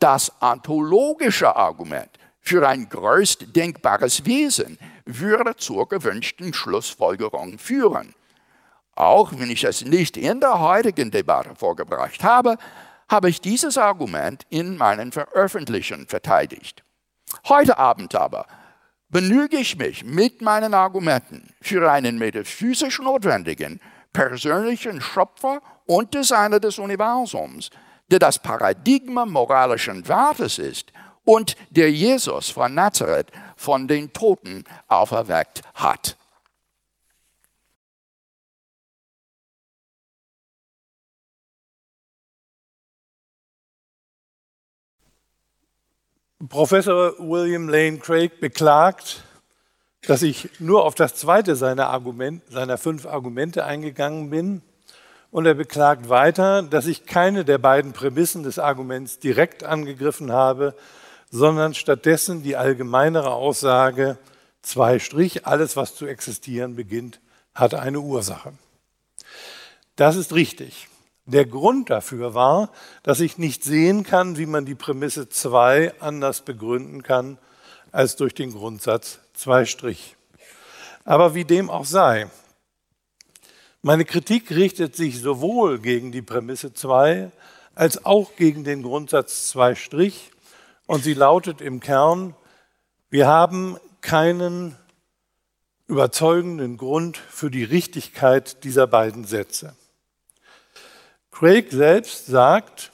Das 0.00 0.30
ontologische 0.42 1.56
Argument 1.56 2.10
für 2.42 2.68
ein 2.68 2.90
größt 2.90 3.56
denkbares 3.56 4.26
Wesen 4.26 4.78
würde 5.06 5.56
zur 5.56 5.88
gewünschten 5.88 6.52
Schlussfolgerung 6.52 7.58
führen. 7.58 8.14
Auch 8.94 9.32
wenn 9.34 9.48
ich 9.48 9.64
es 9.64 9.82
nicht 9.82 10.18
in 10.18 10.40
der 10.40 10.60
heutigen 10.60 11.10
Debatte 11.10 11.54
vorgebracht 11.54 12.22
habe, 12.22 12.58
habe 13.08 13.30
ich 13.30 13.40
dieses 13.40 13.78
Argument 13.78 14.44
in 14.50 14.76
meinen 14.76 15.10
Veröffentlichungen 15.10 16.06
verteidigt. 16.06 16.84
Heute 17.48 17.78
Abend 17.78 18.14
aber 18.14 18.44
Benüge 19.10 19.56
ich 19.56 19.76
mich 19.76 20.04
mit 20.04 20.40
meinen 20.40 20.72
Argumenten 20.72 21.52
für 21.60 21.90
einen 21.90 22.16
metaphysisch 22.16 23.00
notwendigen, 23.00 23.80
persönlichen 24.12 25.00
Schöpfer 25.00 25.60
und 25.86 26.14
Designer 26.14 26.60
des 26.60 26.78
Universums, 26.78 27.70
der 28.08 28.20
das 28.20 28.38
Paradigma 28.38 29.26
moralischen 29.26 30.06
Wertes 30.06 30.60
ist 30.60 30.92
und 31.24 31.56
der 31.70 31.90
Jesus 31.90 32.50
von 32.50 32.72
Nazareth 32.74 33.32
von 33.56 33.88
den 33.88 34.12
Toten 34.12 34.62
auferweckt 34.86 35.62
hat. 35.74 36.16
Professor 46.48 47.12
William 47.18 47.68
Lane 47.68 47.98
Craig 47.98 48.40
beklagt, 48.40 49.24
dass 50.06 50.22
ich 50.22 50.48
nur 50.58 50.86
auf 50.86 50.94
das 50.94 51.14
zweite 51.14 51.54
seiner, 51.54 51.88
Argument, 51.88 52.42
seiner 52.48 52.78
fünf 52.78 53.04
Argumente 53.04 53.64
eingegangen 53.66 54.30
bin. 54.30 54.62
Und 55.30 55.44
er 55.44 55.52
beklagt 55.52 56.08
weiter, 56.08 56.62
dass 56.62 56.86
ich 56.86 57.04
keine 57.04 57.44
der 57.44 57.58
beiden 57.58 57.92
Prämissen 57.92 58.42
des 58.42 58.58
Arguments 58.58 59.18
direkt 59.18 59.64
angegriffen 59.64 60.32
habe, 60.32 60.74
sondern 61.30 61.74
stattdessen 61.74 62.42
die 62.42 62.56
allgemeinere 62.56 63.32
Aussage, 63.32 64.16
zwei 64.62 64.98
Strich, 64.98 65.46
alles, 65.46 65.76
was 65.76 65.94
zu 65.94 66.06
existieren 66.06 66.74
beginnt, 66.74 67.20
hat 67.54 67.74
eine 67.74 68.00
Ursache. 68.00 68.54
Das 69.94 70.16
ist 70.16 70.32
richtig. 70.32 70.88
Der 71.32 71.46
Grund 71.46 71.90
dafür 71.90 72.34
war, 72.34 72.70
dass 73.04 73.20
ich 73.20 73.38
nicht 73.38 73.62
sehen 73.62 74.02
kann, 74.02 74.36
wie 74.36 74.46
man 74.46 74.64
die 74.64 74.74
Prämisse 74.74 75.28
2 75.28 76.00
anders 76.00 76.40
begründen 76.40 77.04
kann 77.04 77.38
als 77.92 78.16
durch 78.16 78.34
den 78.34 78.52
Grundsatz 78.52 79.20
2 79.34 79.64
Strich. 79.64 80.16
Aber 81.04 81.36
wie 81.36 81.44
dem 81.44 81.70
auch 81.70 81.84
sei, 81.84 82.28
meine 83.80 84.04
Kritik 84.04 84.50
richtet 84.50 84.96
sich 84.96 85.20
sowohl 85.20 85.78
gegen 85.78 86.10
die 86.10 86.20
Prämisse 86.20 86.74
2 86.74 87.30
als 87.76 88.04
auch 88.04 88.34
gegen 88.34 88.64
den 88.64 88.82
Grundsatz 88.82 89.50
2 89.50 89.76
Strich 89.76 90.32
und 90.86 91.04
sie 91.04 91.14
lautet 91.14 91.60
im 91.60 91.78
Kern, 91.78 92.34
wir 93.08 93.28
haben 93.28 93.78
keinen 94.00 94.76
überzeugenden 95.86 96.76
Grund 96.76 97.18
für 97.18 97.52
die 97.52 97.64
Richtigkeit 97.64 98.64
dieser 98.64 98.88
beiden 98.88 99.24
Sätze. 99.24 99.76
Craig 101.30 101.70
selbst 101.70 102.26
sagt, 102.26 102.92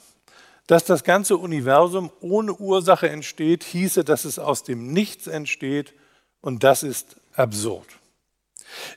dass 0.67 0.83
das 0.83 1.03
ganze 1.03 1.37
Universum 1.37 2.11
ohne 2.19 2.53
Ursache 2.53 3.09
entsteht, 3.09 3.63
hieße, 3.63 4.03
dass 4.03 4.25
es 4.25 4.37
aus 4.37 4.63
dem 4.63 4.91
Nichts 4.91 5.27
entsteht 5.27 5.93
und 6.41 6.63
das 6.63 6.83
ist 6.83 7.15
absurd. 7.33 7.87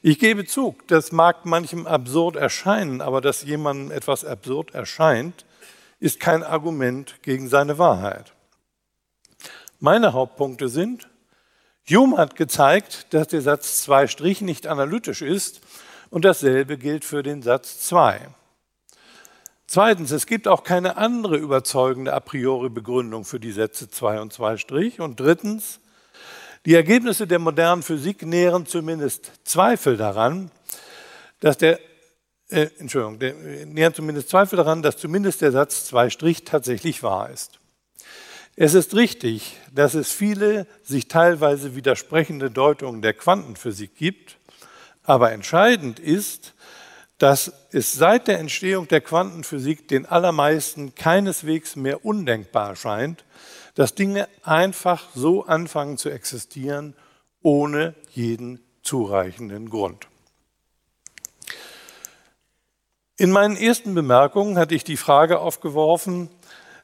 Ich 0.03 0.19
gebe 0.19 0.45
zu, 0.45 0.77
das 0.89 1.13
mag 1.13 1.47
manchem 1.47 1.87
absurd 1.87 2.37
erscheinen, 2.37 3.01
aber 3.01 3.21
dass 3.21 3.43
jemandem 3.43 3.97
etwas 3.97 4.25
absurd 4.25 4.75
erscheint, 4.75 5.45
ist 6.01 6.19
kein 6.19 6.43
Argument 6.43 7.23
gegen 7.23 7.49
seine 7.49 7.79
Wahrheit. 7.79 8.33
Meine 9.79 10.13
Hauptpunkte 10.13 10.69
sind, 10.69 11.09
Hume 11.89 12.19
hat 12.19 12.37
gezeigt, 12.37 13.07
dass 13.11 13.29
der 13.29 13.43
Satz 13.43 13.83
2 13.83 14.09
Strich 14.09 14.41
nicht 14.41 14.67
analytisch 14.67 15.23
ist 15.23 15.61
und 16.11 16.25
dasselbe 16.25 16.79
gilt 16.79 17.05
für 17.05 17.23
den 17.23 17.43
Satz 17.43 17.81
2. 17.81 18.29
Zweitens, 19.73 20.11
es 20.11 20.27
gibt 20.27 20.49
auch 20.49 20.65
keine 20.65 20.97
andere 20.97 21.37
überzeugende 21.37 22.13
a 22.13 22.19
priori 22.19 22.69
Begründung 22.69 23.25
für 23.25 23.39
die 23.39 23.53
Sätze 23.53 23.89
2 23.89 24.21
und 24.21 24.33
2 24.33 24.57
Strich. 24.57 24.99
Und 24.99 25.21
drittens, 25.21 25.79
die 26.67 26.75
Ergebnisse 26.75 27.29
der 27.29 27.39
modernen 27.39 27.85
Physik 27.85 28.27
nähren 28.27 28.67
zumindest 28.67 29.31
Zweifel 29.45 29.97
daran, 29.97 30.51
dass 31.39 31.57
der 31.57 31.79
äh, 32.49 32.67
Entschuldigung, 32.79 33.21
der, 33.21 33.35
nähern 33.67 33.95
zumindest 33.95 34.31
Zweifel 34.31 34.57
daran, 34.57 34.83
dass 34.83 34.97
zumindest 34.97 35.41
der 35.41 35.53
Satz 35.53 35.85
2 35.85 36.11
Strich 36.11 36.43
tatsächlich 36.43 37.05
wahr 37.05 37.31
ist. 37.31 37.61
Es 38.57 38.75
ist 38.75 38.97
richtig, 38.97 39.57
dass 39.73 39.95
es 39.95 40.11
viele 40.11 40.67
sich 40.83 41.07
teilweise 41.07 41.77
widersprechende 41.77 42.51
Deutungen 42.51 43.03
der 43.03 43.15
Quantenphysik 43.15 43.95
gibt, 43.95 44.37
aber 45.05 45.31
entscheidend 45.31 46.01
ist, 46.01 46.55
dass 47.21 47.53
es 47.71 47.93
seit 47.93 48.29
der 48.29 48.39
Entstehung 48.39 48.89
der 48.89 49.03
Quantenphysik 49.03 49.87
den 49.89 50.07
allermeisten 50.07 50.95
keineswegs 50.95 51.77
mehr 51.77 52.03
undenkbar 52.03 52.77
scheint, 52.77 53.27
dass 53.75 53.95
Dinge 53.95 54.27
einfach 54.43 55.05
so 55.15 55.45
anfangen 55.45 55.99
zu 55.99 56.09
existieren, 56.09 56.95
ohne 57.43 57.95
jeden 58.15 58.65
zureichenden 58.83 59.69
Grund. 59.69 60.09
In 63.19 63.31
meinen 63.31 63.59
ersten 63.59 63.95
Bemerkungen 63.95 64.57
hatte 64.57 64.75
ich 64.75 64.83
die 64.83 64.97
Frage 64.97 65.41
aufgeworfen, 65.41 66.31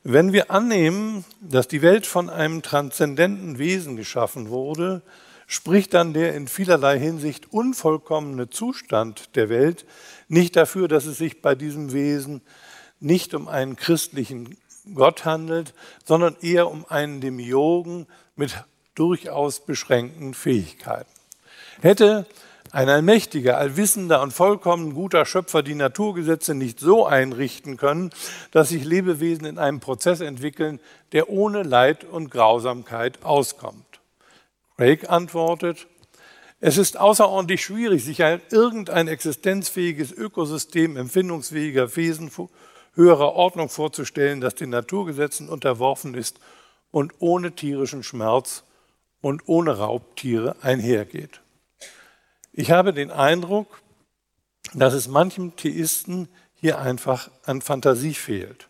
wenn 0.02 0.34
wir 0.34 0.50
annehmen, 0.50 1.24
dass 1.40 1.66
die 1.66 1.80
Welt 1.80 2.06
von 2.06 2.28
einem 2.28 2.60
transzendenten 2.60 3.56
Wesen 3.56 3.96
geschaffen 3.96 4.50
wurde, 4.50 5.00
spricht 5.46 5.94
dann 5.94 6.12
der 6.12 6.34
in 6.34 6.48
vielerlei 6.48 6.98
Hinsicht 6.98 7.52
unvollkommene 7.52 8.50
Zustand 8.50 9.36
der 9.36 9.48
Welt 9.48 9.84
nicht 10.28 10.56
dafür, 10.56 10.88
dass 10.88 11.06
es 11.06 11.18
sich 11.18 11.40
bei 11.42 11.54
diesem 11.54 11.92
Wesen 11.92 12.40
nicht 13.00 13.34
um 13.34 13.48
einen 13.48 13.76
christlichen 13.76 14.56
Gott 14.94 15.24
handelt, 15.24 15.74
sondern 16.04 16.36
eher 16.40 16.70
um 16.70 16.84
einen 16.88 17.20
Demiurgen 17.20 18.06
mit 18.36 18.56
durchaus 18.94 19.64
beschränkten 19.64 20.34
Fähigkeiten. 20.34 21.10
Hätte 21.80 22.26
ein 22.72 22.88
allmächtiger, 22.88 23.58
allwissender 23.58 24.22
und 24.22 24.32
vollkommen 24.32 24.94
guter 24.94 25.24
Schöpfer 25.24 25.62
die 25.62 25.74
Naturgesetze 25.74 26.54
nicht 26.54 26.80
so 26.80 27.06
einrichten 27.06 27.76
können, 27.76 28.10
dass 28.50 28.70
sich 28.70 28.84
Lebewesen 28.84 29.46
in 29.46 29.58
einem 29.58 29.80
Prozess 29.80 30.20
entwickeln, 30.20 30.80
der 31.12 31.28
ohne 31.28 31.62
Leid 31.62 32.04
und 32.04 32.30
Grausamkeit 32.30 33.24
auskommt. 33.24 33.95
Craig 34.76 35.08
antwortet, 35.08 35.86
es 36.60 36.78
ist 36.78 36.98
außerordentlich 36.98 37.62
schwierig, 37.62 38.04
sich 38.04 38.22
ein, 38.22 38.40
irgendein 38.50 39.08
existenzfähiges 39.08 40.12
Ökosystem 40.12 40.96
empfindungsfähiger 40.96 41.94
Wesen 41.96 42.30
höherer 42.94 43.34
Ordnung 43.34 43.68
vorzustellen, 43.68 44.40
das 44.40 44.54
den 44.54 44.70
Naturgesetzen 44.70 45.48
unterworfen 45.48 46.14
ist 46.14 46.40
und 46.90 47.12
ohne 47.18 47.52
tierischen 47.52 48.02
Schmerz 48.02 48.64
und 49.20 49.42
ohne 49.46 49.78
Raubtiere 49.78 50.56
einhergeht. 50.62 51.40
Ich 52.52 52.70
habe 52.70 52.94
den 52.94 53.10
Eindruck, 53.10 53.80
dass 54.72 54.94
es 54.94 55.08
manchem 55.08 55.56
Theisten 55.56 56.28
hier 56.54 56.78
einfach 56.78 57.30
an 57.44 57.60
Fantasie 57.60 58.14
fehlt. 58.14 58.68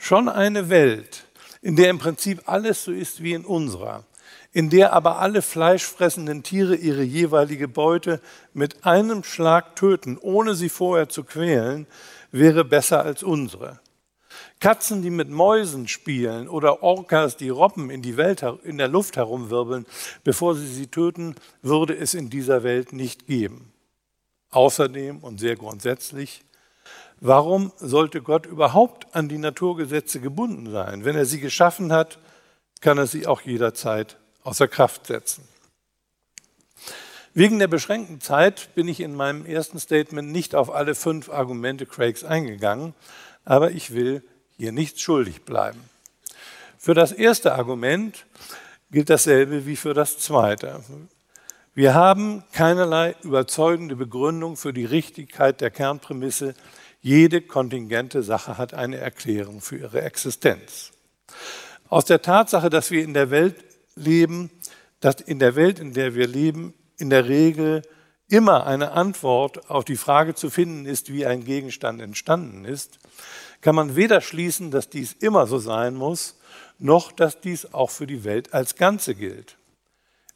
Schon 0.00 0.28
eine 0.28 0.70
Welt, 0.70 1.24
in 1.60 1.76
der 1.76 1.90
im 1.90 1.98
Prinzip 1.98 2.42
alles 2.46 2.84
so 2.84 2.92
ist 2.92 3.22
wie 3.22 3.34
in 3.34 3.44
unserer, 3.44 4.04
in 4.52 4.68
der 4.68 4.92
aber 4.92 5.18
alle 5.18 5.40
fleischfressenden 5.40 6.42
Tiere 6.42 6.76
ihre 6.76 7.02
jeweilige 7.02 7.68
Beute 7.68 8.20
mit 8.52 8.84
einem 8.84 9.24
Schlag 9.24 9.76
töten, 9.76 10.18
ohne 10.18 10.54
sie 10.54 10.68
vorher 10.68 11.08
zu 11.08 11.24
quälen, 11.24 11.86
wäre 12.30 12.64
besser 12.64 13.02
als 13.02 13.22
unsere. 13.22 13.80
Katzen, 14.60 15.02
die 15.02 15.10
mit 15.10 15.28
Mäusen 15.28 15.88
spielen 15.88 16.48
oder 16.48 16.82
Orcas, 16.82 17.36
die 17.36 17.48
Robben 17.48 17.90
in, 17.90 18.02
die 18.02 18.16
Welt, 18.16 18.44
in 18.62 18.78
der 18.78 18.88
Luft 18.88 19.16
herumwirbeln, 19.16 19.86
bevor 20.22 20.54
sie 20.54 20.66
sie 20.66 20.86
töten, 20.86 21.34
würde 21.62 21.96
es 21.96 22.14
in 22.14 22.30
dieser 22.30 22.62
Welt 22.62 22.92
nicht 22.92 23.26
geben. 23.26 23.72
Außerdem 24.50 25.18
und 25.18 25.40
sehr 25.40 25.56
grundsätzlich, 25.56 26.44
warum 27.20 27.72
sollte 27.78 28.20
Gott 28.20 28.44
überhaupt 28.46 29.14
an 29.14 29.28
die 29.28 29.38
Naturgesetze 29.38 30.20
gebunden 30.20 30.70
sein? 30.70 31.04
Wenn 31.04 31.16
er 31.16 31.24
sie 31.24 31.40
geschaffen 31.40 31.90
hat, 31.90 32.18
kann 32.80 32.98
er 32.98 33.06
sie 33.06 33.26
auch 33.26 33.40
jederzeit 33.40 34.18
außer 34.44 34.68
Kraft 34.68 35.06
setzen. 35.06 35.46
Wegen 37.34 37.58
der 37.58 37.68
beschränkten 37.68 38.20
Zeit 38.20 38.74
bin 38.74 38.88
ich 38.88 39.00
in 39.00 39.14
meinem 39.14 39.46
ersten 39.46 39.78
Statement 39.78 40.30
nicht 40.30 40.54
auf 40.54 40.70
alle 40.70 40.94
fünf 40.94 41.30
Argumente 41.30 41.86
Craigs 41.86 42.24
eingegangen, 42.24 42.94
aber 43.44 43.70
ich 43.70 43.94
will 43.94 44.22
hier 44.58 44.72
nichts 44.72 45.00
schuldig 45.00 45.42
bleiben. 45.42 45.82
Für 46.78 46.94
das 46.94 47.12
erste 47.12 47.54
Argument 47.54 48.26
gilt 48.90 49.08
dasselbe 49.08 49.66
wie 49.66 49.76
für 49.76 49.94
das 49.94 50.18
zweite. 50.18 50.84
Wir 51.74 51.94
haben 51.94 52.44
keinerlei 52.52 53.16
überzeugende 53.22 53.96
Begründung 53.96 54.58
für 54.58 54.74
die 54.74 54.84
Richtigkeit 54.84 55.62
der 55.62 55.70
Kernprämisse, 55.70 56.54
jede 57.00 57.40
kontingente 57.40 58.22
Sache 58.22 58.58
hat 58.58 58.74
eine 58.74 58.98
Erklärung 58.98 59.60
für 59.60 59.76
ihre 59.76 60.02
Existenz. 60.02 60.92
Aus 61.88 62.04
der 62.04 62.22
Tatsache, 62.22 62.70
dass 62.70 62.90
wir 62.90 63.02
in 63.02 63.14
der 63.14 63.30
Welt 63.30 63.56
leben, 63.94 64.50
dass 65.00 65.16
in 65.16 65.38
der 65.38 65.56
Welt, 65.56 65.78
in 65.78 65.94
der 65.94 66.14
wir 66.14 66.26
leben, 66.26 66.74
in 66.96 67.10
der 67.10 67.28
Regel 67.28 67.82
immer 68.28 68.66
eine 68.66 68.92
Antwort 68.92 69.70
auf 69.70 69.84
die 69.84 69.96
Frage 69.96 70.34
zu 70.34 70.48
finden 70.48 70.86
ist, 70.86 71.12
wie 71.12 71.26
ein 71.26 71.44
Gegenstand 71.44 72.00
entstanden 72.00 72.64
ist, 72.64 72.98
kann 73.60 73.74
man 73.74 73.94
weder 73.96 74.20
schließen, 74.20 74.70
dass 74.70 74.88
dies 74.88 75.12
immer 75.12 75.46
so 75.46 75.58
sein 75.58 75.94
muss, 75.94 76.36
noch 76.78 77.12
dass 77.12 77.40
dies 77.40 77.72
auch 77.72 77.90
für 77.90 78.06
die 78.06 78.24
Welt 78.24 78.54
als 78.54 78.76
Ganze 78.76 79.14
gilt. 79.14 79.56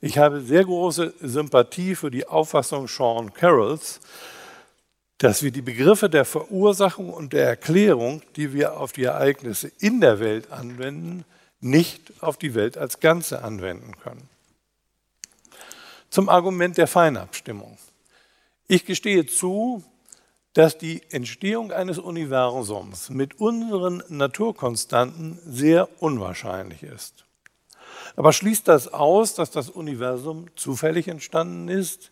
Ich 0.00 0.18
habe 0.18 0.42
sehr 0.42 0.64
große 0.64 1.14
Sympathie 1.20 1.94
für 1.94 2.10
die 2.10 2.26
Auffassung 2.26 2.86
Sean 2.86 3.32
Carrolls, 3.32 4.00
dass 5.18 5.42
wir 5.42 5.50
die 5.50 5.62
Begriffe 5.62 6.10
der 6.10 6.24
Verursachung 6.24 7.10
und 7.10 7.32
der 7.32 7.46
Erklärung, 7.46 8.22
die 8.36 8.52
wir 8.52 8.78
auf 8.78 8.92
die 8.92 9.04
Ereignisse 9.04 9.72
in 9.78 10.00
der 10.00 10.20
Welt 10.20 10.52
anwenden, 10.52 11.24
nicht 11.60 12.22
auf 12.22 12.36
die 12.36 12.54
Welt 12.54 12.78
als 12.78 13.00
Ganze 13.00 13.42
anwenden 13.42 13.96
können. 13.98 14.28
Zum 16.10 16.28
Argument 16.28 16.76
der 16.78 16.86
Feinabstimmung. 16.86 17.78
Ich 18.68 18.84
gestehe 18.84 19.26
zu, 19.26 19.84
dass 20.52 20.78
die 20.78 21.02
Entstehung 21.10 21.72
eines 21.72 21.98
Universums 21.98 23.10
mit 23.10 23.38
unseren 23.38 24.02
Naturkonstanten 24.08 25.38
sehr 25.44 26.02
unwahrscheinlich 26.02 26.82
ist. 26.82 27.26
Aber 28.16 28.32
schließt 28.32 28.66
das 28.66 28.88
aus, 28.88 29.34
dass 29.34 29.50
das 29.50 29.68
Universum 29.68 30.46
zufällig 30.56 31.08
entstanden 31.08 31.68
ist? 31.68 32.10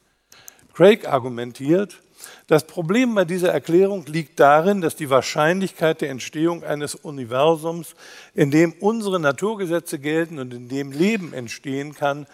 Craig 0.75 1.09
argumentiert, 1.09 2.03
das 2.47 2.67
Problem 2.67 3.15
bei 3.15 3.25
dieser 3.25 3.53
Erklärung 3.53 4.05
liegt 4.07 4.41
darin, 4.41 4.81
dass 4.81 4.97
die 4.97 5.11
Wahrscheinlichkeit 5.11 6.01
der 6.01 6.11
Entstehung 6.11 6.65
eines 6.65 6.95
Universums, 6.95 7.95
in 8.35 8.51
dem 8.51 8.73
unsere 8.81 9.19
Naturgesetze 9.19 9.99
gelten 9.99 10.39
und 10.39 10.53
in 10.53 10.69
dem 10.69 10.93
Leben 10.93 11.33
entstehen 11.33 11.95
kann, 11.95 12.27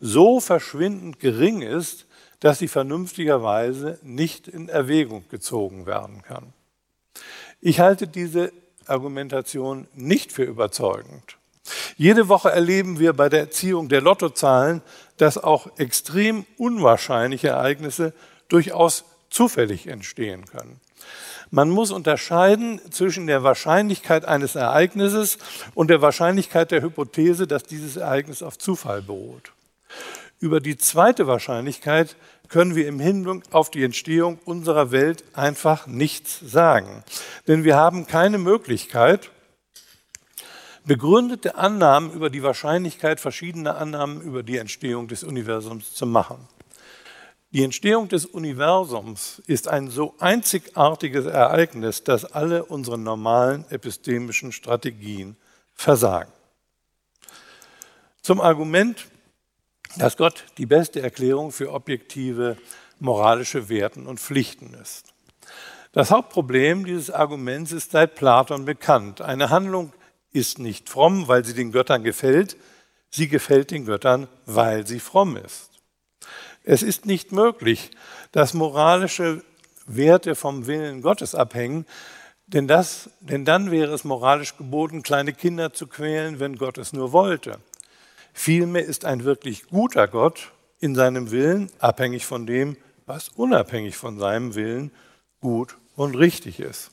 so 0.00 0.40
verschwindend 0.40 1.20
gering 1.20 1.62
ist, 1.62 2.06
dass 2.40 2.58
sie 2.58 2.68
vernünftigerweise 2.68 3.98
nicht 4.02 4.46
in 4.46 4.68
Erwägung 4.68 5.24
gezogen 5.30 5.86
werden 5.86 6.22
kann. 6.22 6.52
Ich 7.60 7.80
halte 7.80 8.06
diese 8.06 8.52
Argumentation 8.86 9.88
nicht 9.94 10.32
für 10.32 10.44
überzeugend. 10.44 11.38
Jede 11.96 12.28
Woche 12.28 12.50
erleben 12.50 12.98
wir 12.98 13.12
bei 13.12 13.28
der 13.28 13.40
Erziehung 13.40 13.88
der 13.88 14.00
Lottozahlen, 14.00 14.82
dass 15.16 15.38
auch 15.38 15.66
extrem 15.78 16.44
unwahrscheinliche 16.58 17.48
Ereignisse 17.48 18.12
durchaus 18.48 19.04
zufällig 19.30 19.86
entstehen 19.86 20.46
können. 20.46 20.80
Man 21.50 21.70
muss 21.70 21.92
unterscheiden 21.92 22.80
zwischen 22.90 23.26
der 23.26 23.42
Wahrscheinlichkeit 23.42 24.24
eines 24.24 24.56
Ereignisses 24.56 25.38
und 25.74 25.88
der 25.88 26.02
Wahrscheinlichkeit 26.02 26.70
der 26.70 26.82
Hypothese, 26.82 27.46
dass 27.46 27.62
dieses 27.62 27.96
Ereignis 27.96 28.42
auf 28.42 28.58
Zufall 28.58 29.02
beruht. 29.02 29.52
Über 30.38 30.60
die 30.60 30.76
zweite 30.76 31.26
Wahrscheinlichkeit 31.26 32.16
können 32.48 32.74
wir 32.74 32.86
im 32.88 33.00
Hinblick 33.00 33.44
auf 33.52 33.70
die 33.70 33.84
Entstehung 33.84 34.38
unserer 34.44 34.90
Welt 34.90 35.24
einfach 35.32 35.86
nichts 35.86 36.40
sagen. 36.40 37.04
Denn 37.48 37.64
wir 37.64 37.76
haben 37.76 38.06
keine 38.06 38.38
Möglichkeit, 38.38 39.30
begründete 40.84 41.56
Annahmen 41.56 42.12
über 42.12 42.30
die 42.30 42.42
Wahrscheinlichkeit 42.42 43.18
verschiedener 43.18 43.78
Annahmen 43.78 44.20
über 44.20 44.42
die 44.42 44.58
Entstehung 44.58 45.08
des 45.08 45.24
Universums 45.24 45.94
zu 45.94 46.06
machen. 46.06 46.36
Die 47.56 47.64
Entstehung 47.64 48.08
des 48.08 48.26
Universums 48.26 49.40
ist 49.46 49.66
ein 49.66 49.88
so 49.88 50.14
einzigartiges 50.18 51.24
Ereignis, 51.24 52.04
dass 52.04 52.26
alle 52.26 52.66
unsere 52.66 52.98
normalen 52.98 53.64
epistemischen 53.70 54.52
Strategien 54.52 55.38
versagen. 55.72 56.30
Zum 58.20 58.42
Argument, 58.42 59.06
dass 59.96 60.18
Gott 60.18 60.44
die 60.58 60.66
beste 60.66 61.00
Erklärung 61.00 61.50
für 61.50 61.72
objektive 61.72 62.58
moralische 62.98 63.70
Werten 63.70 64.06
und 64.06 64.20
Pflichten 64.20 64.74
ist. 64.74 65.14
Das 65.92 66.10
Hauptproblem 66.10 66.84
dieses 66.84 67.10
Arguments 67.10 67.72
ist 67.72 67.92
seit 67.92 68.16
Platon 68.16 68.66
bekannt. 68.66 69.22
Eine 69.22 69.48
Handlung 69.48 69.94
ist 70.30 70.58
nicht 70.58 70.90
fromm, 70.90 71.26
weil 71.26 71.42
sie 71.42 71.54
den 71.54 71.72
Göttern 71.72 72.04
gefällt, 72.04 72.58
sie 73.08 73.28
gefällt 73.28 73.70
den 73.70 73.86
Göttern, 73.86 74.28
weil 74.44 74.86
sie 74.86 75.00
fromm 75.00 75.38
ist. 75.38 75.75
Es 76.66 76.82
ist 76.82 77.06
nicht 77.06 77.30
möglich, 77.30 77.92
dass 78.32 78.52
moralische 78.52 79.42
Werte 79.86 80.34
vom 80.34 80.66
Willen 80.66 81.00
Gottes 81.00 81.36
abhängen, 81.36 81.86
denn, 82.48 82.66
das, 82.66 83.08
denn 83.20 83.44
dann 83.44 83.70
wäre 83.70 83.94
es 83.94 84.02
moralisch 84.02 84.56
geboten, 84.56 85.04
kleine 85.04 85.32
Kinder 85.32 85.72
zu 85.72 85.86
quälen, 85.86 86.40
wenn 86.40 86.56
Gott 86.56 86.76
es 86.76 86.92
nur 86.92 87.12
wollte. 87.12 87.60
Vielmehr 88.32 88.84
ist 88.84 89.04
ein 89.04 89.22
wirklich 89.22 89.68
guter 89.68 90.08
Gott 90.08 90.50
in 90.80 90.96
seinem 90.96 91.30
Willen 91.30 91.70
abhängig 91.78 92.26
von 92.26 92.46
dem, 92.46 92.76
was 93.06 93.28
unabhängig 93.28 93.96
von 93.96 94.18
seinem 94.18 94.56
Willen 94.56 94.90
gut 95.40 95.76
und 95.94 96.16
richtig 96.16 96.58
ist. 96.58 96.90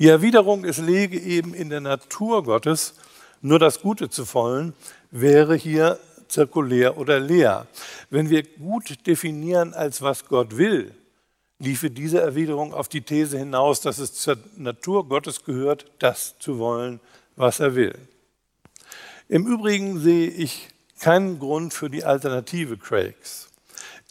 Die 0.00 0.08
Erwiderung, 0.08 0.64
es 0.64 0.78
lege 0.78 1.20
eben 1.20 1.54
in 1.54 1.70
der 1.70 1.80
Natur 1.80 2.42
Gottes 2.42 2.94
nur 3.42 3.60
das 3.60 3.80
Gute 3.80 4.10
zu 4.10 4.32
wollen, 4.34 4.74
wäre 5.12 5.54
hier 5.54 6.00
zirkulär 6.32 6.96
oder 6.96 7.20
leer. 7.20 7.66
Wenn 8.10 8.30
wir 8.30 8.42
gut 8.42 9.06
definieren, 9.06 9.74
als 9.74 10.00
was 10.00 10.26
Gott 10.26 10.56
will, 10.56 10.94
liefe 11.58 11.90
diese 11.90 12.20
Erwiderung 12.20 12.72
auf 12.72 12.88
die 12.88 13.02
These 13.02 13.38
hinaus, 13.38 13.80
dass 13.80 13.98
es 13.98 14.14
zur 14.14 14.38
Natur 14.56 15.08
Gottes 15.08 15.44
gehört, 15.44 15.86
das 15.98 16.38
zu 16.38 16.58
wollen, 16.58 17.00
was 17.36 17.60
er 17.60 17.74
will. 17.74 17.94
Im 19.28 19.46
Übrigen 19.46 20.00
sehe 20.00 20.28
ich 20.28 20.68
keinen 20.98 21.38
Grund 21.38 21.74
für 21.74 21.90
die 21.90 22.04
Alternative 22.04 22.76
Craigs. 22.78 23.48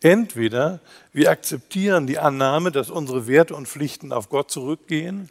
Entweder 0.02 0.80
wir 1.14 1.30
akzeptieren 1.30 2.08
die 2.08 2.20
Annahme, 2.20 2.72
dass 2.72 2.90
unsere 2.90 3.28
Werte 3.28 3.56
und 3.56 3.68
Pflichten 3.68 4.14
auf 4.14 4.30
Gott 4.30 4.52
zurückgehen, 4.52 5.30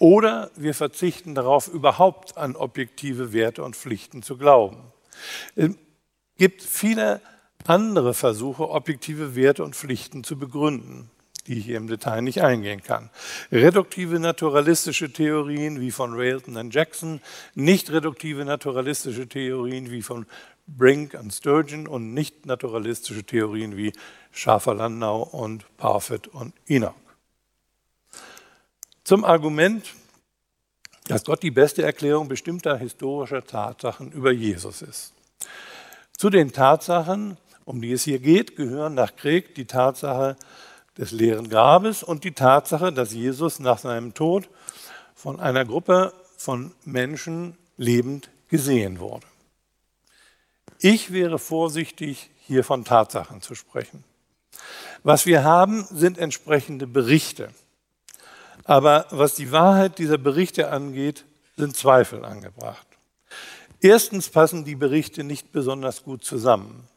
oder 0.00 0.50
wir 0.56 0.74
verzichten 0.74 1.36
darauf, 1.36 1.68
überhaupt 1.68 2.36
an 2.36 2.56
objektive 2.56 3.32
Werte 3.32 3.62
und 3.62 3.76
Pflichten 3.76 4.24
zu 4.24 4.36
glauben 4.36 4.78
gibt 6.36 6.62
viele 6.62 7.20
andere 7.66 8.14
Versuche, 8.14 8.68
objektive 8.68 9.36
Werte 9.36 9.64
und 9.64 9.76
Pflichten 9.76 10.24
zu 10.24 10.38
begründen, 10.38 11.10
die 11.46 11.58
ich 11.58 11.64
hier 11.64 11.76
im 11.76 11.86
Detail 11.86 12.22
nicht 12.22 12.42
eingehen 12.42 12.82
kann. 12.82 13.10
Reduktive 13.50 14.18
naturalistische 14.18 15.12
Theorien 15.12 15.80
wie 15.80 15.90
von 15.90 16.14
Railton 16.14 16.56
und 16.56 16.74
Jackson, 16.74 17.20
nicht 17.54 17.90
reduktive 17.90 18.44
naturalistische 18.44 19.28
Theorien 19.28 19.90
wie 19.90 20.02
von 20.02 20.26
Brink 20.66 21.14
und 21.14 21.32
Sturgeon 21.32 21.86
und 21.86 22.14
nicht 22.14 22.46
naturalistische 22.46 23.24
Theorien 23.24 23.76
wie 23.76 23.92
Schafer-Landau 24.32 25.22
und 25.22 25.64
Parfit 25.76 26.28
und 26.28 26.54
Enoch. 26.66 26.94
Zum 29.04 29.24
Argument, 29.24 29.84
dass 31.08 31.24
Gott 31.24 31.42
die 31.42 31.50
beste 31.50 31.82
Erklärung 31.82 32.28
bestimmter 32.28 32.78
historischer 32.78 33.44
Tatsachen 33.44 34.10
über 34.12 34.32
Jesus 34.32 34.80
ist. 34.80 35.12
Zu 36.24 36.30
den 36.30 36.52
Tatsachen, 36.52 37.36
um 37.66 37.82
die 37.82 37.92
es 37.92 38.04
hier 38.04 38.18
geht, 38.18 38.56
gehören 38.56 38.94
nach 38.94 39.14
Krieg 39.14 39.54
die 39.56 39.66
Tatsache 39.66 40.38
des 40.96 41.10
leeren 41.10 41.50
Grabes 41.50 42.02
und 42.02 42.24
die 42.24 42.32
Tatsache, 42.32 42.94
dass 42.94 43.12
Jesus 43.12 43.58
nach 43.58 43.76
seinem 43.76 44.14
Tod 44.14 44.48
von 45.14 45.38
einer 45.38 45.66
Gruppe 45.66 46.14
von 46.38 46.72
Menschen 46.86 47.58
lebend 47.76 48.30
gesehen 48.48 49.00
wurde. 49.00 49.26
Ich 50.78 51.12
wäre 51.12 51.38
vorsichtig, 51.38 52.30
hier 52.38 52.64
von 52.64 52.86
Tatsachen 52.86 53.42
zu 53.42 53.54
sprechen. 53.54 54.02
Was 55.02 55.26
wir 55.26 55.44
haben, 55.44 55.84
sind 55.90 56.16
entsprechende 56.16 56.86
Berichte. 56.86 57.50
Aber 58.64 59.04
was 59.10 59.34
die 59.34 59.52
Wahrheit 59.52 59.98
dieser 59.98 60.16
Berichte 60.16 60.70
angeht, 60.70 61.26
sind 61.58 61.76
Zweifel 61.76 62.24
angebracht. 62.24 62.93
Erstens 63.84 64.30
passen 64.30 64.64
die 64.64 64.76
Berichte 64.76 65.24
nicht 65.24 65.52
besonders 65.52 66.04
gut 66.04 66.24
zusammen. 66.24 66.88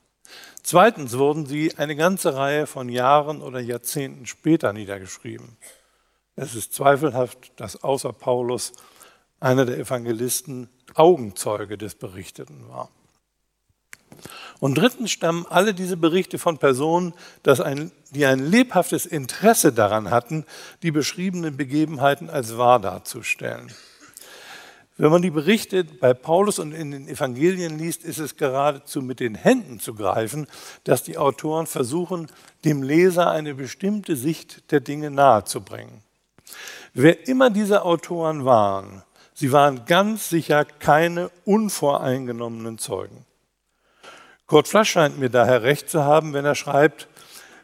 Zweitens 0.63 1.17
wurden 1.17 1.45
sie 1.45 1.77
eine 1.77 1.97
ganze 1.97 2.33
Reihe 2.33 2.65
von 2.65 2.87
Jahren 2.87 3.41
oder 3.41 3.59
Jahrzehnten 3.59 4.25
später 4.25 4.71
niedergeschrieben. 4.71 5.57
Es 6.37 6.55
ist 6.55 6.73
zweifelhaft, 6.73 7.51
dass 7.57 7.83
außer 7.83 8.13
Paulus 8.13 8.71
einer 9.41 9.65
der 9.65 9.77
Evangelisten 9.79 10.69
Augenzeuge 10.93 11.77
des 11.77 11.95
Berichteten 11.95 12.69
war. 12.69 12.89
Und 14.61 14.77
drittens 14.77 15.11
stammen 15.11 15.45
alle 15.49 15.73
diese 15.73 15.97
Berichte 15.97 16.39
von 16.39 16.57
Personen, 16.57 17.13
ein, 17.59 17.91
die 18.11 18.25
ein 18.25 18.39
lebhaftes 18.39 19.05
Interesse 19.05 19.73
daran 19.73 20.09
hatten, 20.09 20.45
die 20.83 20.91
beschriebenen 20.91 21.57
Begebenheiten 21.57 22.29
als 22.29 22.57
wahr 22.57 22.79
darzustellen. 22.79 23.73
Wenn 24.99 25.11
man 25.11 25.21
die 25.21 25.29
Berichte 25.29 25.83
bei 25.83 26.15
Paulus 26.15 26.57
und 26.57 26.71
in 26.73 26.89
den 26.89 27.07
Evangelien 27.07 27.77
liest, 27.77 28.03
ist 28.03 28.17
es 28.17 28.35
geradezu 28.35 29.03
mit 29.03 29.19
den 29.19 29.35
Händen 29.35 29.79
zu 29.79 29.93
greifen, 29.93 30.47
dass 30.85 31.03
die 31.03 31.19
Autoren 31.19 31.67
versuchen, 31.67 32.27
dem 32.65 32.81
Leser 32.81 33.29
eine 33.29 33.53
bestimmte 33.53 34.15
Sicht 34.15 34.71
der 34.71 34.79
Dinge 34.79 35.11
nahezubringen. 35.11 36.01
Wer 36.95 37.27
immer 37.27 37.51
diese 37.51 37.85
Autoren 37.85 38.43
waren, 38.43 39.03
sie 39.35 39.51
waren 39.51 39.85
ganz 39.85 40.29
sicher 40.29 40.65
keine 40.65 41.29
unvoreingenommenen 41.45 42.79
Zeugen. 42.79 43.23
Kurt 44.47 44.67
Flasch 44.67 44.91
scheint 44.91 45.19
mir 45.19 45.29
daher 45.29 45.61
recht 45.61 45.91
zu 45.91 46.05
haben, 46.05 46.33
wenn 46.33 46.45
er 46.45 46.55
schreibt, 46.55 47.07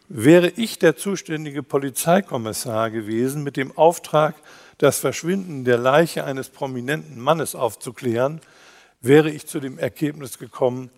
wäre 0.07 0.49
ich 0.49 0.77
der 0.77 0.97
zuständige 0.97 1.63
Polizeikommissar 1.63 2.91
gewesen 2.91 3.41
mit 3.41 3.57
dem 3.57 3.75
Auftrag, 3.75 4.35
das 4.77 4.99
Verschwinden 4.99 5.65
der 5.65 5.77
Leiche 5.77 6.23
eines 6.23 6.49
prominenten 6.49 7.19
Mannes 7.19 7.55
aufzuklären, 7.55 8.41
wäre 9.01 9.29
ich 9.29 9.47
zu 9.47 9.59
dem 9.59 9.77
Ergebnis 9.77 10.39
gekommen, 10.39 10.89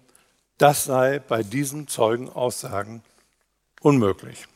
Das 0.58 0.86
sei 0.86 1.20
bei 1.20 1.44
diesen 1.44 1.90
Zeugenaussagen 1.90 3.04
unmöglich. 3.82 4.48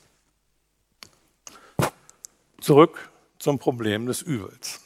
Zurück 2.62 3.10
zum 3.38 3.60
Problem 3.60 4.05
des 4.05 4.21
Übels. 4.21 4.79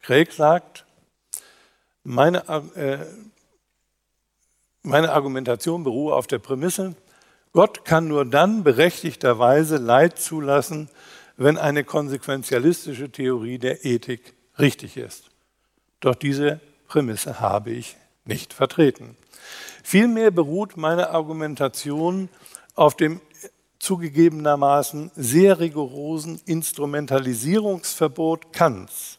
Craig 0.00 0.32
sagt, 0.32 0.86
meine, 2.02 2.48
äh, 2.76 2.98
meine 4.82 5.12
Argumentation 5.12 5.84
beruhe 5.84 6.14
auf 6.14 6.26
der 6.26 6.38
Prämisse, 6.38 6.94
Gott 7.52 7.84
kann 7.84 8.08
nur 8.08 8.24
dann 8.24 8.64
berechtigterweise 8.64 9.76
Leid 9.76 10.18
zulassen, 10.18 10.88
wenn 11.36 11.58
eine 11.58 11.84
konsequenzialistische 11.84 13.10
Theorie 13.10 13.58
der 13.58 13.84
Ethik 13.84 14.34
richtig 14.58 14.96
ist. 14.96 15.30
Doch 16.00 16.14
diese 16.14 16.60
Prämisse 16.86 17.40
habe 17.40 17.70
ich 17.70 17.96
nicht 18.24 18.52
vertreten. 18.52 19.16
Vielmehr 19.82 20.30
beruht 20.30 20.76
meine 20.76 21.10
Argumentation 21.10 22.28
auf 22.74 22.96
dem 22.96 23.20
zugegebenermaßen 23.78 25.10
sehr 25.14 25.60
rigorosen 25.60 26.40
Instrumentalisierungsverbot 26.46 28.52
Kants. 28.52 29.18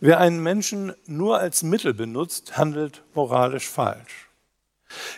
Wer 0.00 0.18
einen 0.18 0.42
Menschen 0.42 0.94
nur 1.06 1.38
als 1.38 1.62
Mittel 1.62 1.94
benutzt, 1.94 2.56
handelt 2.56 3.02
moralisch 3.14 3.68
falsch. 3.68 4.28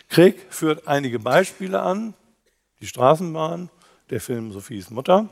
Krieg 0.08 0.46
führt 0.50 0.88
einige 0.88 1.18
Beispiele 1.18 1.80
an, 1.80 2.14
die 2.80 2.87
Straßenbahn, 2.87 3.70
der 4.10 4.20
Film 4.20 4.52
Sophies 4.52 4.90
Mutter, 4.90 5.28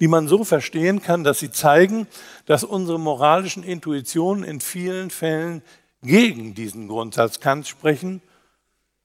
die 0.00 0.08
man 0.08 0.28
so 0.28 0.44
verstehen 0.44 1.02
kann, 1.02 1.24
dass 1.24 1.38
sie 1.38 1.50
zeigen, 1.50 2.06
dass 2.46 2.64
unsere 2.64 2.98
moralischen 2.98 3.62
Intuitionen 3.62 4.44
in 4.44 4.60
vielen 4.60 5.10
Fällen 5.10 5.62
gegen 6.02 6.54
diesen 6.54 6.88
Grundsatz 6.88 7.40
Kants 7.40 7.68
sprechen. 7.68 8.20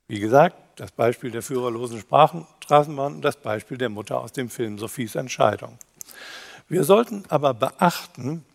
Wie 0.07 0.19
gesagt, 0.19 0.57
das 0.75 0.91
Beispiel 0.91 1.31
der 1.31 1.41
führerlosen 1.41 1.99
Straßenbahn 1.99 3.15
und 3.15 3.21
das 3.21 3.37
Beispiel 3.37 3.77
der 3.77 3.89
Mutter 3.89 4.19
aus 4.19 4.31
dem 4.31 4.49
Film 4.49 4.79
Sophies 4.79 5.15
Entscheidung. 5.15 5.77
Wir 6.67 6.83
sollten 6.83 7.23
aber 7.29 7.53
beachten, 7.53 8.45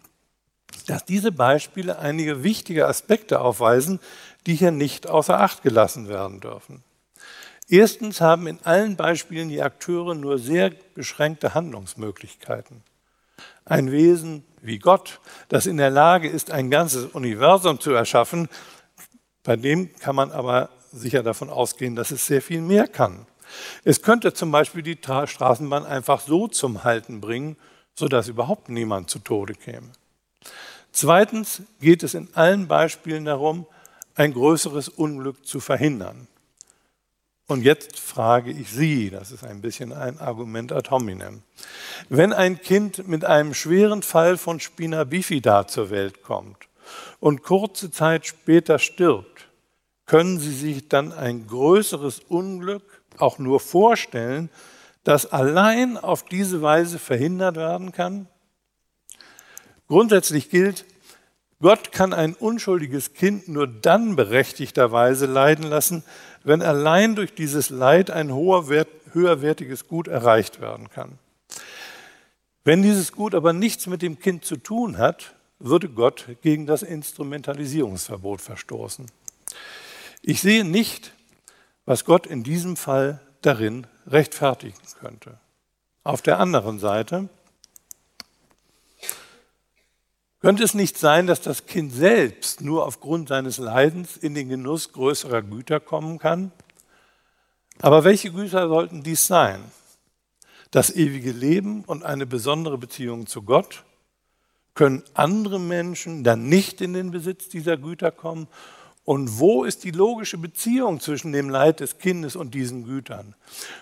dass 0.87 1.05
diese 1.05 1.33
Beispiele 1.33 1.99
einige 1.99 2.43
wichtige 2.43 2.87
Aspekte 2.87 3.41
aufweisen, 3.41 4.01
die 4.47 4.55
hier 4.55 4.71
nicht 4.71 5.07
außer 5.07 5.41
Acht 5.41 5.63
gelassen 5.63 6.09
werden 6.09 6.41
dürfen. 6.41 6.83
Erstens 7.69 8.21
haben 8.21 8.47
in 8.47 8.59
allen 8.65 8.97
Beispielen 8.97 9.49
die 9.49 9.63
Akteure 9.63 10.15
nur 10.15 10.39
sehr 10.39 10.71
beschränkte 10.95 11.55
Handlungsmöglichkeiten. 11.55 12.83
Ein 13.65 13.91
Wesen 13.91 14.45
wie 14.61 14.79
Gott, 14.79 15.21
das 15.49 15.67
in 15.67 15.79
der 15.79 15.91
Lage 15.91 16.29
ist, 16.29 16.51
ein 16.51 16.71
ganzes 16.71 17.07
Universum 17.07 17.81
zu 17.81 17.93
erschaffen, 17.93 18.49
bei 19.43 19.57
dem 19.57 19.95
kann 19.97 20.17
man 20.17 20.31
aber 20.33 20.71
sicher 20.93 21.23
davon 21.23 21.51
ausgehen, 21.51 21.97
dass 21.97 22.11
es 22.11 22.27
sehr 22.27 22.43
viel 22.43 22.61
mehr 22.61 22.87
kann. 22.87 23.27
Es 23.85 24.03
könnte 24.03 24.33
zum 24.33 24.51
Beispiel 24.51 24.83
die 24.83 24.99
Straßenbahn 24.99 25.85
einfach 25.85 26.21
so 26.21 26.49
zum 26.49 26.85
Halten 26.85 27.21
bringen, 27.21 27.57
sodass 27.95 28.29
überhaupt 28.29 28.69
niemand 28.69 29.11
zu 29.11 29.19
Tode 29.19 29.55
käme. 29.55 29.91
Zweitens 30.93 31.63
geht 31.81 32.03
es 32.03 32.15
in 32.15 32.29
allen 32.35 32.69
Beispielen 32.69 33.25
darum, 33.25 33.67
ein 34.15 34.33
größeres 34.33 34.89
Unglück 34.89 35.47
zu 35.47 35.61
verhindern. 35.61 36.29
Und 37.47 37.63
jetzt 37.63 37.99
frage 37.99 38.51
ich 38.51 38.71
Sie, 38.71 39.11
das 39.11 39.31
ist 39.31 39.45
ein 39.45 39.61
bisschen 39.61 39.93
ein 39.93 40.19
Argument 40.19 40.73
ad 40.73 40.91
hominem. 40.91 41.43
Wenn 42.09 42.33
ein 42.33 42.61
Kind 42.61 43.07
mit 43.07 43.25
einem 43.25 43.53
schweren 43.53 44.03
Fall 44.03 44.39
von 44.39 44.61
Spina 44.61 45.05
bifida 45.05 45.67
zur 45.67 45.91
Welt 45.91 46.23
kommt 46.23 46.57
und 47.21 47.43
kurze 47.43 47.91
Zeit 47.91 48.27
später 48.27 48.79
stirbt, 48.79 49.49
können 50.07 50.39
Sie 50.39 50.55
sich 50.55 50.89
dann 50.89 51.13
ein 51.13 51.47
größeres 51.47 52.21
Unglück 52.21 53.03
auch 53.19 53.39
nur 53.39 53.61
vorstellen, 53.61 54.49
das 55.03 55.31
allein 55.31 55.99
auf 55.99 56.25
diese 56.25 56.63
Weise 56.63 56.99
verhindert 56.99 57.57
werden 57.57 57.93
kann? 57.93 58.27
Grundsätzlich 59.87 60.49
gilt, 60.49 60.87
Gott 61.61 61.93
kann 61.93 62.13
ein 62.13 62.35
unschuldiges 62.35 63.15
Kind 63.15 63.49
nur 63.49 63.67
dann 63.67 64.17
berechtigterweise 64.17 65.27
leiden 65.27 65.65
lassen, 65.65 66.05
wenn 66.45 66.63
allein 66.63 67.17
durch 67.17 67.35
dieses 67.35 67.71
Leid 67.71 68.11
ein 68.11 68.33
hoher 68.33 68.69
Wert, 68.69 68.89
höherwertiges 69.13 69.89
Gut 69.89 70.09
erreicht 70.09 70.61
werden 70.61 70.91
kann. 70.91 71.19
Wenn 72.63 72.83
dieses 72.83 73.13
Gut 73.13 73.35
aber 73.35 73.53
nichts 73.53 73.87
mit 73.87 74.03
dem 74.03 74.19
Kind 74.19 74.45
zu 74.45 74.57
tun 74.57 74.99
hat, 74.99 75.35
würde 75.59 75.89
Gott 75.89 76.27
gegen 76.43 76.67
das 76.67 76.83
Instrumentalisierungsverbot 76.83 78.41
verstoßen. 78.41 79.07
Ich 80.23 80.41
sehe 80.41 80.65
nicht, 80.65 81.13
was 81.87 82.05
Gott 82.05 82.27
in 82.27 82.43
diesem 82.43 82.77
Fall 82.77 83.21
darin 83.43 83.87
rechtfertigen 84.07 84.79
könnte. 85.01 85.39
Auf 86.03 86.23
der 86.23 86.39
anderen 86.39 86.79
Seite 86.79 87.29
könnte 90.45 90.63
es 90.63 90.75
nicht 90.75 90.99
sein, 90.99 91.27
dass 91.27 91.41
das 91.41 91.65
Kind 91.65 91.91
selbst 91.91 92.61
nur 92.61 92.85
aufgrund 92.85 93.31
seines 93.31 93.57
Leidens 93.57 94.19
in 94.19 94.35
den 94.35 94.51
Genuss 94.51 94.93
größerer 94.93 95.41
Güter 95.41 95.81
kommen 95.81 96.19
kann? 96.19 96.53
Aber 97.81 98.05
welche 98.05 98.31
Güter 98.31 98.69
sollten 98.69 99.03
dies 99.03 99.27
sein? 99.27 99.65
Das 100.71 100.95
ewige 100.95 101.33
Leben 101.33 101.83
und 101.85 102.05
eine 102.05 102.27
besondere 102.27 102.77
Beziehung 102.77 103.27
zu 103.27 103.41
Gott? 103.41 103.85
Können 104.75 105.03
andere 105.15 105.59
Menschen 105.59 106.25
dann 106.25 106.47
nicht 106.47 106.83
in 106.83 106.93
den 106.93 107.11
Besitz 107.11 107.49
dieser 107.49 107.79
Güter 107.79 108.11
kommen? 108.11 108.47
Und 109.05 109.39
wo 109.39 109.65
ist 109.65 109.85
die 109.85 109.91
logische 109.91 110.39
Beziehung 110.39 110.99
zwischen 110.99 111.33
dem 111.33 111.51
Leid 111.51 111.81
des 111.81 111.99
Kindes 111.99 112.37
und 112.37 112.55
diesen 112.55 112.85
Gütern? 112.85 113.35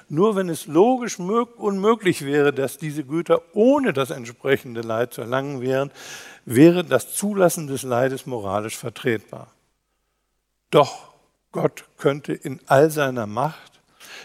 Nur 0.08 0.35
wenn 0.35 0.48
es 0.48 0.66
logisch 0.66 1.20
unmöglich 1.20 2.24
wäre, 2.24 2.52
dass 2.52 2.76
diese 2.76 3.04
Güter 3.04 3.40
ohne 3.52 3.92
das 3.92 4.11
entsprechende 4.11 4.80
Leid 4.80 5.14
zu 5.14 5.20
erlangen 5.20 5.61
wären, 5.61 5.92
wäre 6.44 6.85
das 6.85 7.14
Zulassen 7.14 7.68
des 7.68 7.85
Leides 7.85 8.26
moralisch 8.26 8.76
vertretbar. 8.76 9.46
Doch 10.70 11.12
Gott 11.52 11.85
könnte 11.98 12.32
in 12.32 12.58
all 12.66 12.90
seiner 12.90 13.26
Macht 13.26 13.72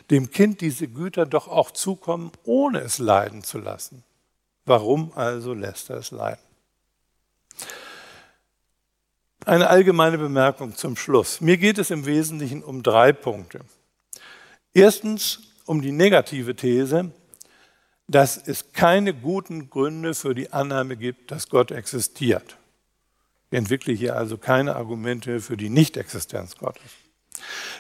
dem 0.10 0.32
Kind 0.32 0.62
diese 0.62 0.88
Güter 0.88 1.26
doch 1.26 1.48
auch 1.48 1.72
zukommen, 1.72 2.32
ohne 2.44 2.80
es 2.80 2.98
leiden 2.98 3.44
zu 3.44 3.60
lassen. 3.60 4.04
Warum 4.66 5.12
also 5.16 5.54
lässt 5.54 5.90
er 5.90 5.98
es 5.98 6.12
leiden? 6.12 6.42
Eine 9.48 9.70
allgemeine 9.70 10.18
Bemerkung 10.18 10.76
zum 10.76 10.98
Schluss. 10.98 11.40
Mir 11.40 11.56
geht 11.56 11.78
es 11.78 11.90
im 11.90 12.06
Wesentlichen 12.06 12.62
um 12.62 12.84
drei 12.84 13.14
Punkte. 13.14 13.62
Erstens 14.74 15.40
um 15.66 15.82
die 15.82 15.94
negative 15.94 16.54
These, 16.54 17.12
dass 18.10 18.36
es 18.36 18.74
keine 18.74 19.14
guten 19.14 19.70
Gründe 19.70 20.16
für 20.16 20.36
die 20.36 20.52
Annahme 20.52 20.98
gibt, 20.98 21.32
dass 21.32 21.48
Gott 21.48 21.72
existiert. 21.72 22.58
Ich 23.50 23.58
entwickle 23.58 23.94
hier 23.94 24.18
also 24.18 24.38
keine 24.38 24.76
Argumente 24.76 25.40
für 25.40 25.56
die 25.56 25.70
Nichtexistenz 25.70 26.58
Gottes. 26.58 26.92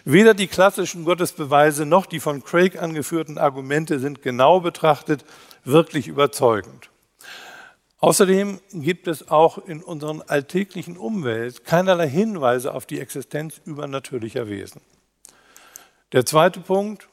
Weder 0.05 0.33
die 0.33 0.47
klassischen 0.47 1.03
Gottesbeweise 1.03 1.85
noch 1.85 2.05
die 2.05 2.21
von 2.21 2.45
Craig 2.45 2.81
angeführten 2.81 3.37
Argumente 3.37 3.99
sind 3.99 4.21
genau 4.21 4.61
betrachtet 4.61 5.25
wirklich 5.65 6.07
überzeugend. 6.07 6.89
Außerdem 7.99 8.59
gibt 8.73 9.07
es 9.07 9.29
auch 9.29 9.57
in 9.57 9.81
unserer 9.81 10.23
alltäglichen 10.29 10.97
Umwelt 10.97 11.65
keinerlei 11.65 12.07
Hinweise 12.07 12.73
auf 12.73 12.85
die 12.85 12.99
Existenz 12.99 13.59
übernatürlicher 13.65 14.47
Wesen. 14.47 14.81
Der 16.11 16.25
zweite 16.25 16.59
Punkt, 16.59 17.09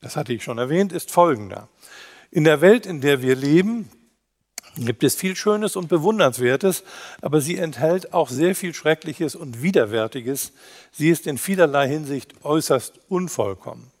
das 0.00 0.16
hatte 0.16 0.32
ich 0.32 0.42
schon 0.42 0.58
erwähnt, 0.58 0.92
ist 0.92 1.10
folgender. 1.10 1.68
In 2.30 2.44
der 2.44 2.60
Welt, 2.60 2.86
in 2.86 3.00
der 3.00 3.22
wir 3.22 3.36
leben, 3.36 3.90
gibt 4.76 5.04
es 5.04 5.14
viel 5.14 5.36
Schönes 5.36 5.76
und 5.76 5.88
Bewundernswertes, 5.88 6.82
aber 7.20 7.40
sie 7.40 7.58
enthält 7.58 8.12
auch 8.12 8.28
sehr 8.28 8.54
viel 8.54 8.74
Schreckliches 8.74 9.36
und 9.36 9.62
Widerwärtiges. 9.62 10.52
Sie 10.90 11.10
ist 11.10 11.26
in 11.26 11.38
vielerlei 11.38 11.88
Hinsicht 11.88 12.44
äußerst 12.44 13.00
unvollkommen. 13.08 13.93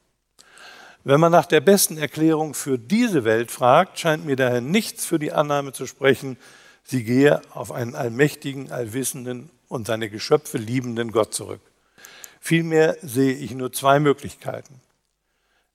Wenn 1.06 1.20
man 1.20 1.32
nach 1.32 1.44
der 1.44 1.60
besten 1.60 1.98
Erklärung 1.98 2.54
für 2.54 2.78
diese 2.78 3.24
Welt 3.24 3.50
fragt, 3.50 3.98
scheint 3.98 4.24
mir 4.24 4.36
daher 4.36 4.62
nichts 4.62 5.04
für 5.04 5.18
die 5.18 5.32
Annahme 5.32 5.72
zu 5.72 5.86
sprechen, 5.86 6.38
sie 6.82 7.04
gehe 7.04 7.42
auf 7.52 7.72
einen 7.72 7.94
allmächtigen, 7.94 8.72
allwissenden 8.72 9.50
und 9.68 9.86
seine 9.86 10.08
Geschöpfe 10.08 10.56
liebenden 10.56 11.12
Gott 11.12 11.34
zurück. 11.34 11.60
Vielmehr 12.40 12.96
sehe 13.02 13.34
ich 13.34 13.54
nur 13.54 13.70
zwei 13.70 14.00
Möglichkeiten. 14.00 14.80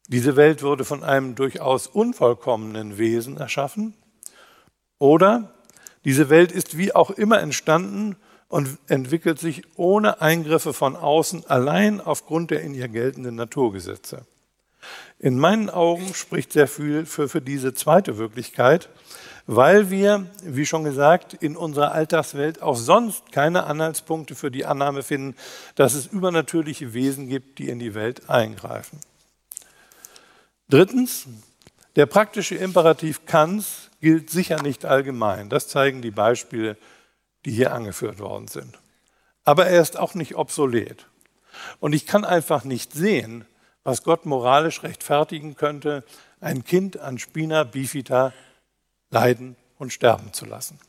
Diese 0.07 0.35
Welt 0.35 0.63
wurde 0.63 0.83
von 0.83 1.03
einem 1.03 1.35
durchaus 1.35 1.85
unvollkommenen 1.85 2.97
Wesen 2.97 3.37
erschaffen 3.37 3.93
oder 4.97 5.53
diese 6.05 6.31
Welt 6.31 6.51
ist 6.51 6.75
wie 6.75 6.95
auch 6.95 7.11
immer 7.11 7.39
entstanden 7.39 8.15
und 8.47 8.79
entwickelt 8.87 9.37
sich 9.37 9.61
ohne 9.75 10.21
Eingriffe 10.21 10.73
von 10.73 10.95
außen 10.95 11.45
allein 11.45 12.01
aufgrund 12.01 12.49
der 12.49 12.61
in 12.61 12.73
ihr 12.73 12.87
geltenden 12.87 13.35
Naturgesetze. 13.35 14.25
In 15.17 15.37
meinen 15.37 15.69
Augen 15.69 16.13
spricht 16.13 16.53
sehr 16.53 16.67
viel 16.67 17.05
für, 17.05 17.27
für 17.27 17.41
diese 17.41 17.73
zweite 17.73 18.17
Wirklichkeit, 18.17 18.89
weil 19.47 19.89
wir, 19.89 20.27
wie 20.43 20.65
schon 20.65 20.83
gesagt, 20.83 21.33
in 21.33 21.57
unserer 21.57 21.91
Alltagswelt 21.91 22.61
auch 22.61 22.75
sonst 22.75 23.31
keine 23.31 23.63
Anhaltspunkte 23.63 24.35
für 24.35 24.51
die 24.51 24.65
Annahme 24.65 25.03
finden, 25.03 25.35
dass 25.75 25.95
es 25.95 26.05
übernatürliche 26.05 26.93
Wesen 26.93 27.27
gibt, 27.27 27.57
die 27.57 27.69
in 27.69 27.79
die 27.79 27.95
Welt 27.95 28.29
eingreifen. 28.29 28.99
Drittens, 30.69 31.25
der 31.95 32.05
praktische 32.05 32.55
Imperativ 32.55 33.25
Kants 33.25 33.89
gilt 34.01 34.29
sicher 34.29 34.61
nicht 34.61 34.85
allgemein. 34.85 35.49
Das 35.49 35.67
zeigen 35.67 36.01
die 36.01 36.11
Beispiele, 36.11 36.77
die 37.45 37.51
hier 37.51 37.73
angeführt 37.73 38.19
worden 38.19 38.47
sind. 38.47 38.77
Aber 39.43 39.65
er 39.65 39.81
ist 39.81 39.97
auch 39.97 40.13
nicht 40.13 40.35
obsolet. 40.35 41.07
Und 41.79 41.93
ich 41.93 42.05
kann 42.05 42.23
einfach 42.23 42.63
nicht 42.63 42.93
sehen, 42.93 43.45
was 43.83 44.03
Gott 44.03 44.25
moralisch 44.25 44.83
rechtfertigen 44.83 45.55
könnte, 45.55 46.03
ein 46.39 46.63
Kind 46.63 46.97
an 46.99 47.17
Spina 47.17 47.63
bifida 47.63 48.33
leiden 49.09 49.55
und 49.77 49.93
sterben 49.93 50.33
zu 50.33 50.45
lassen. 50.45 50.79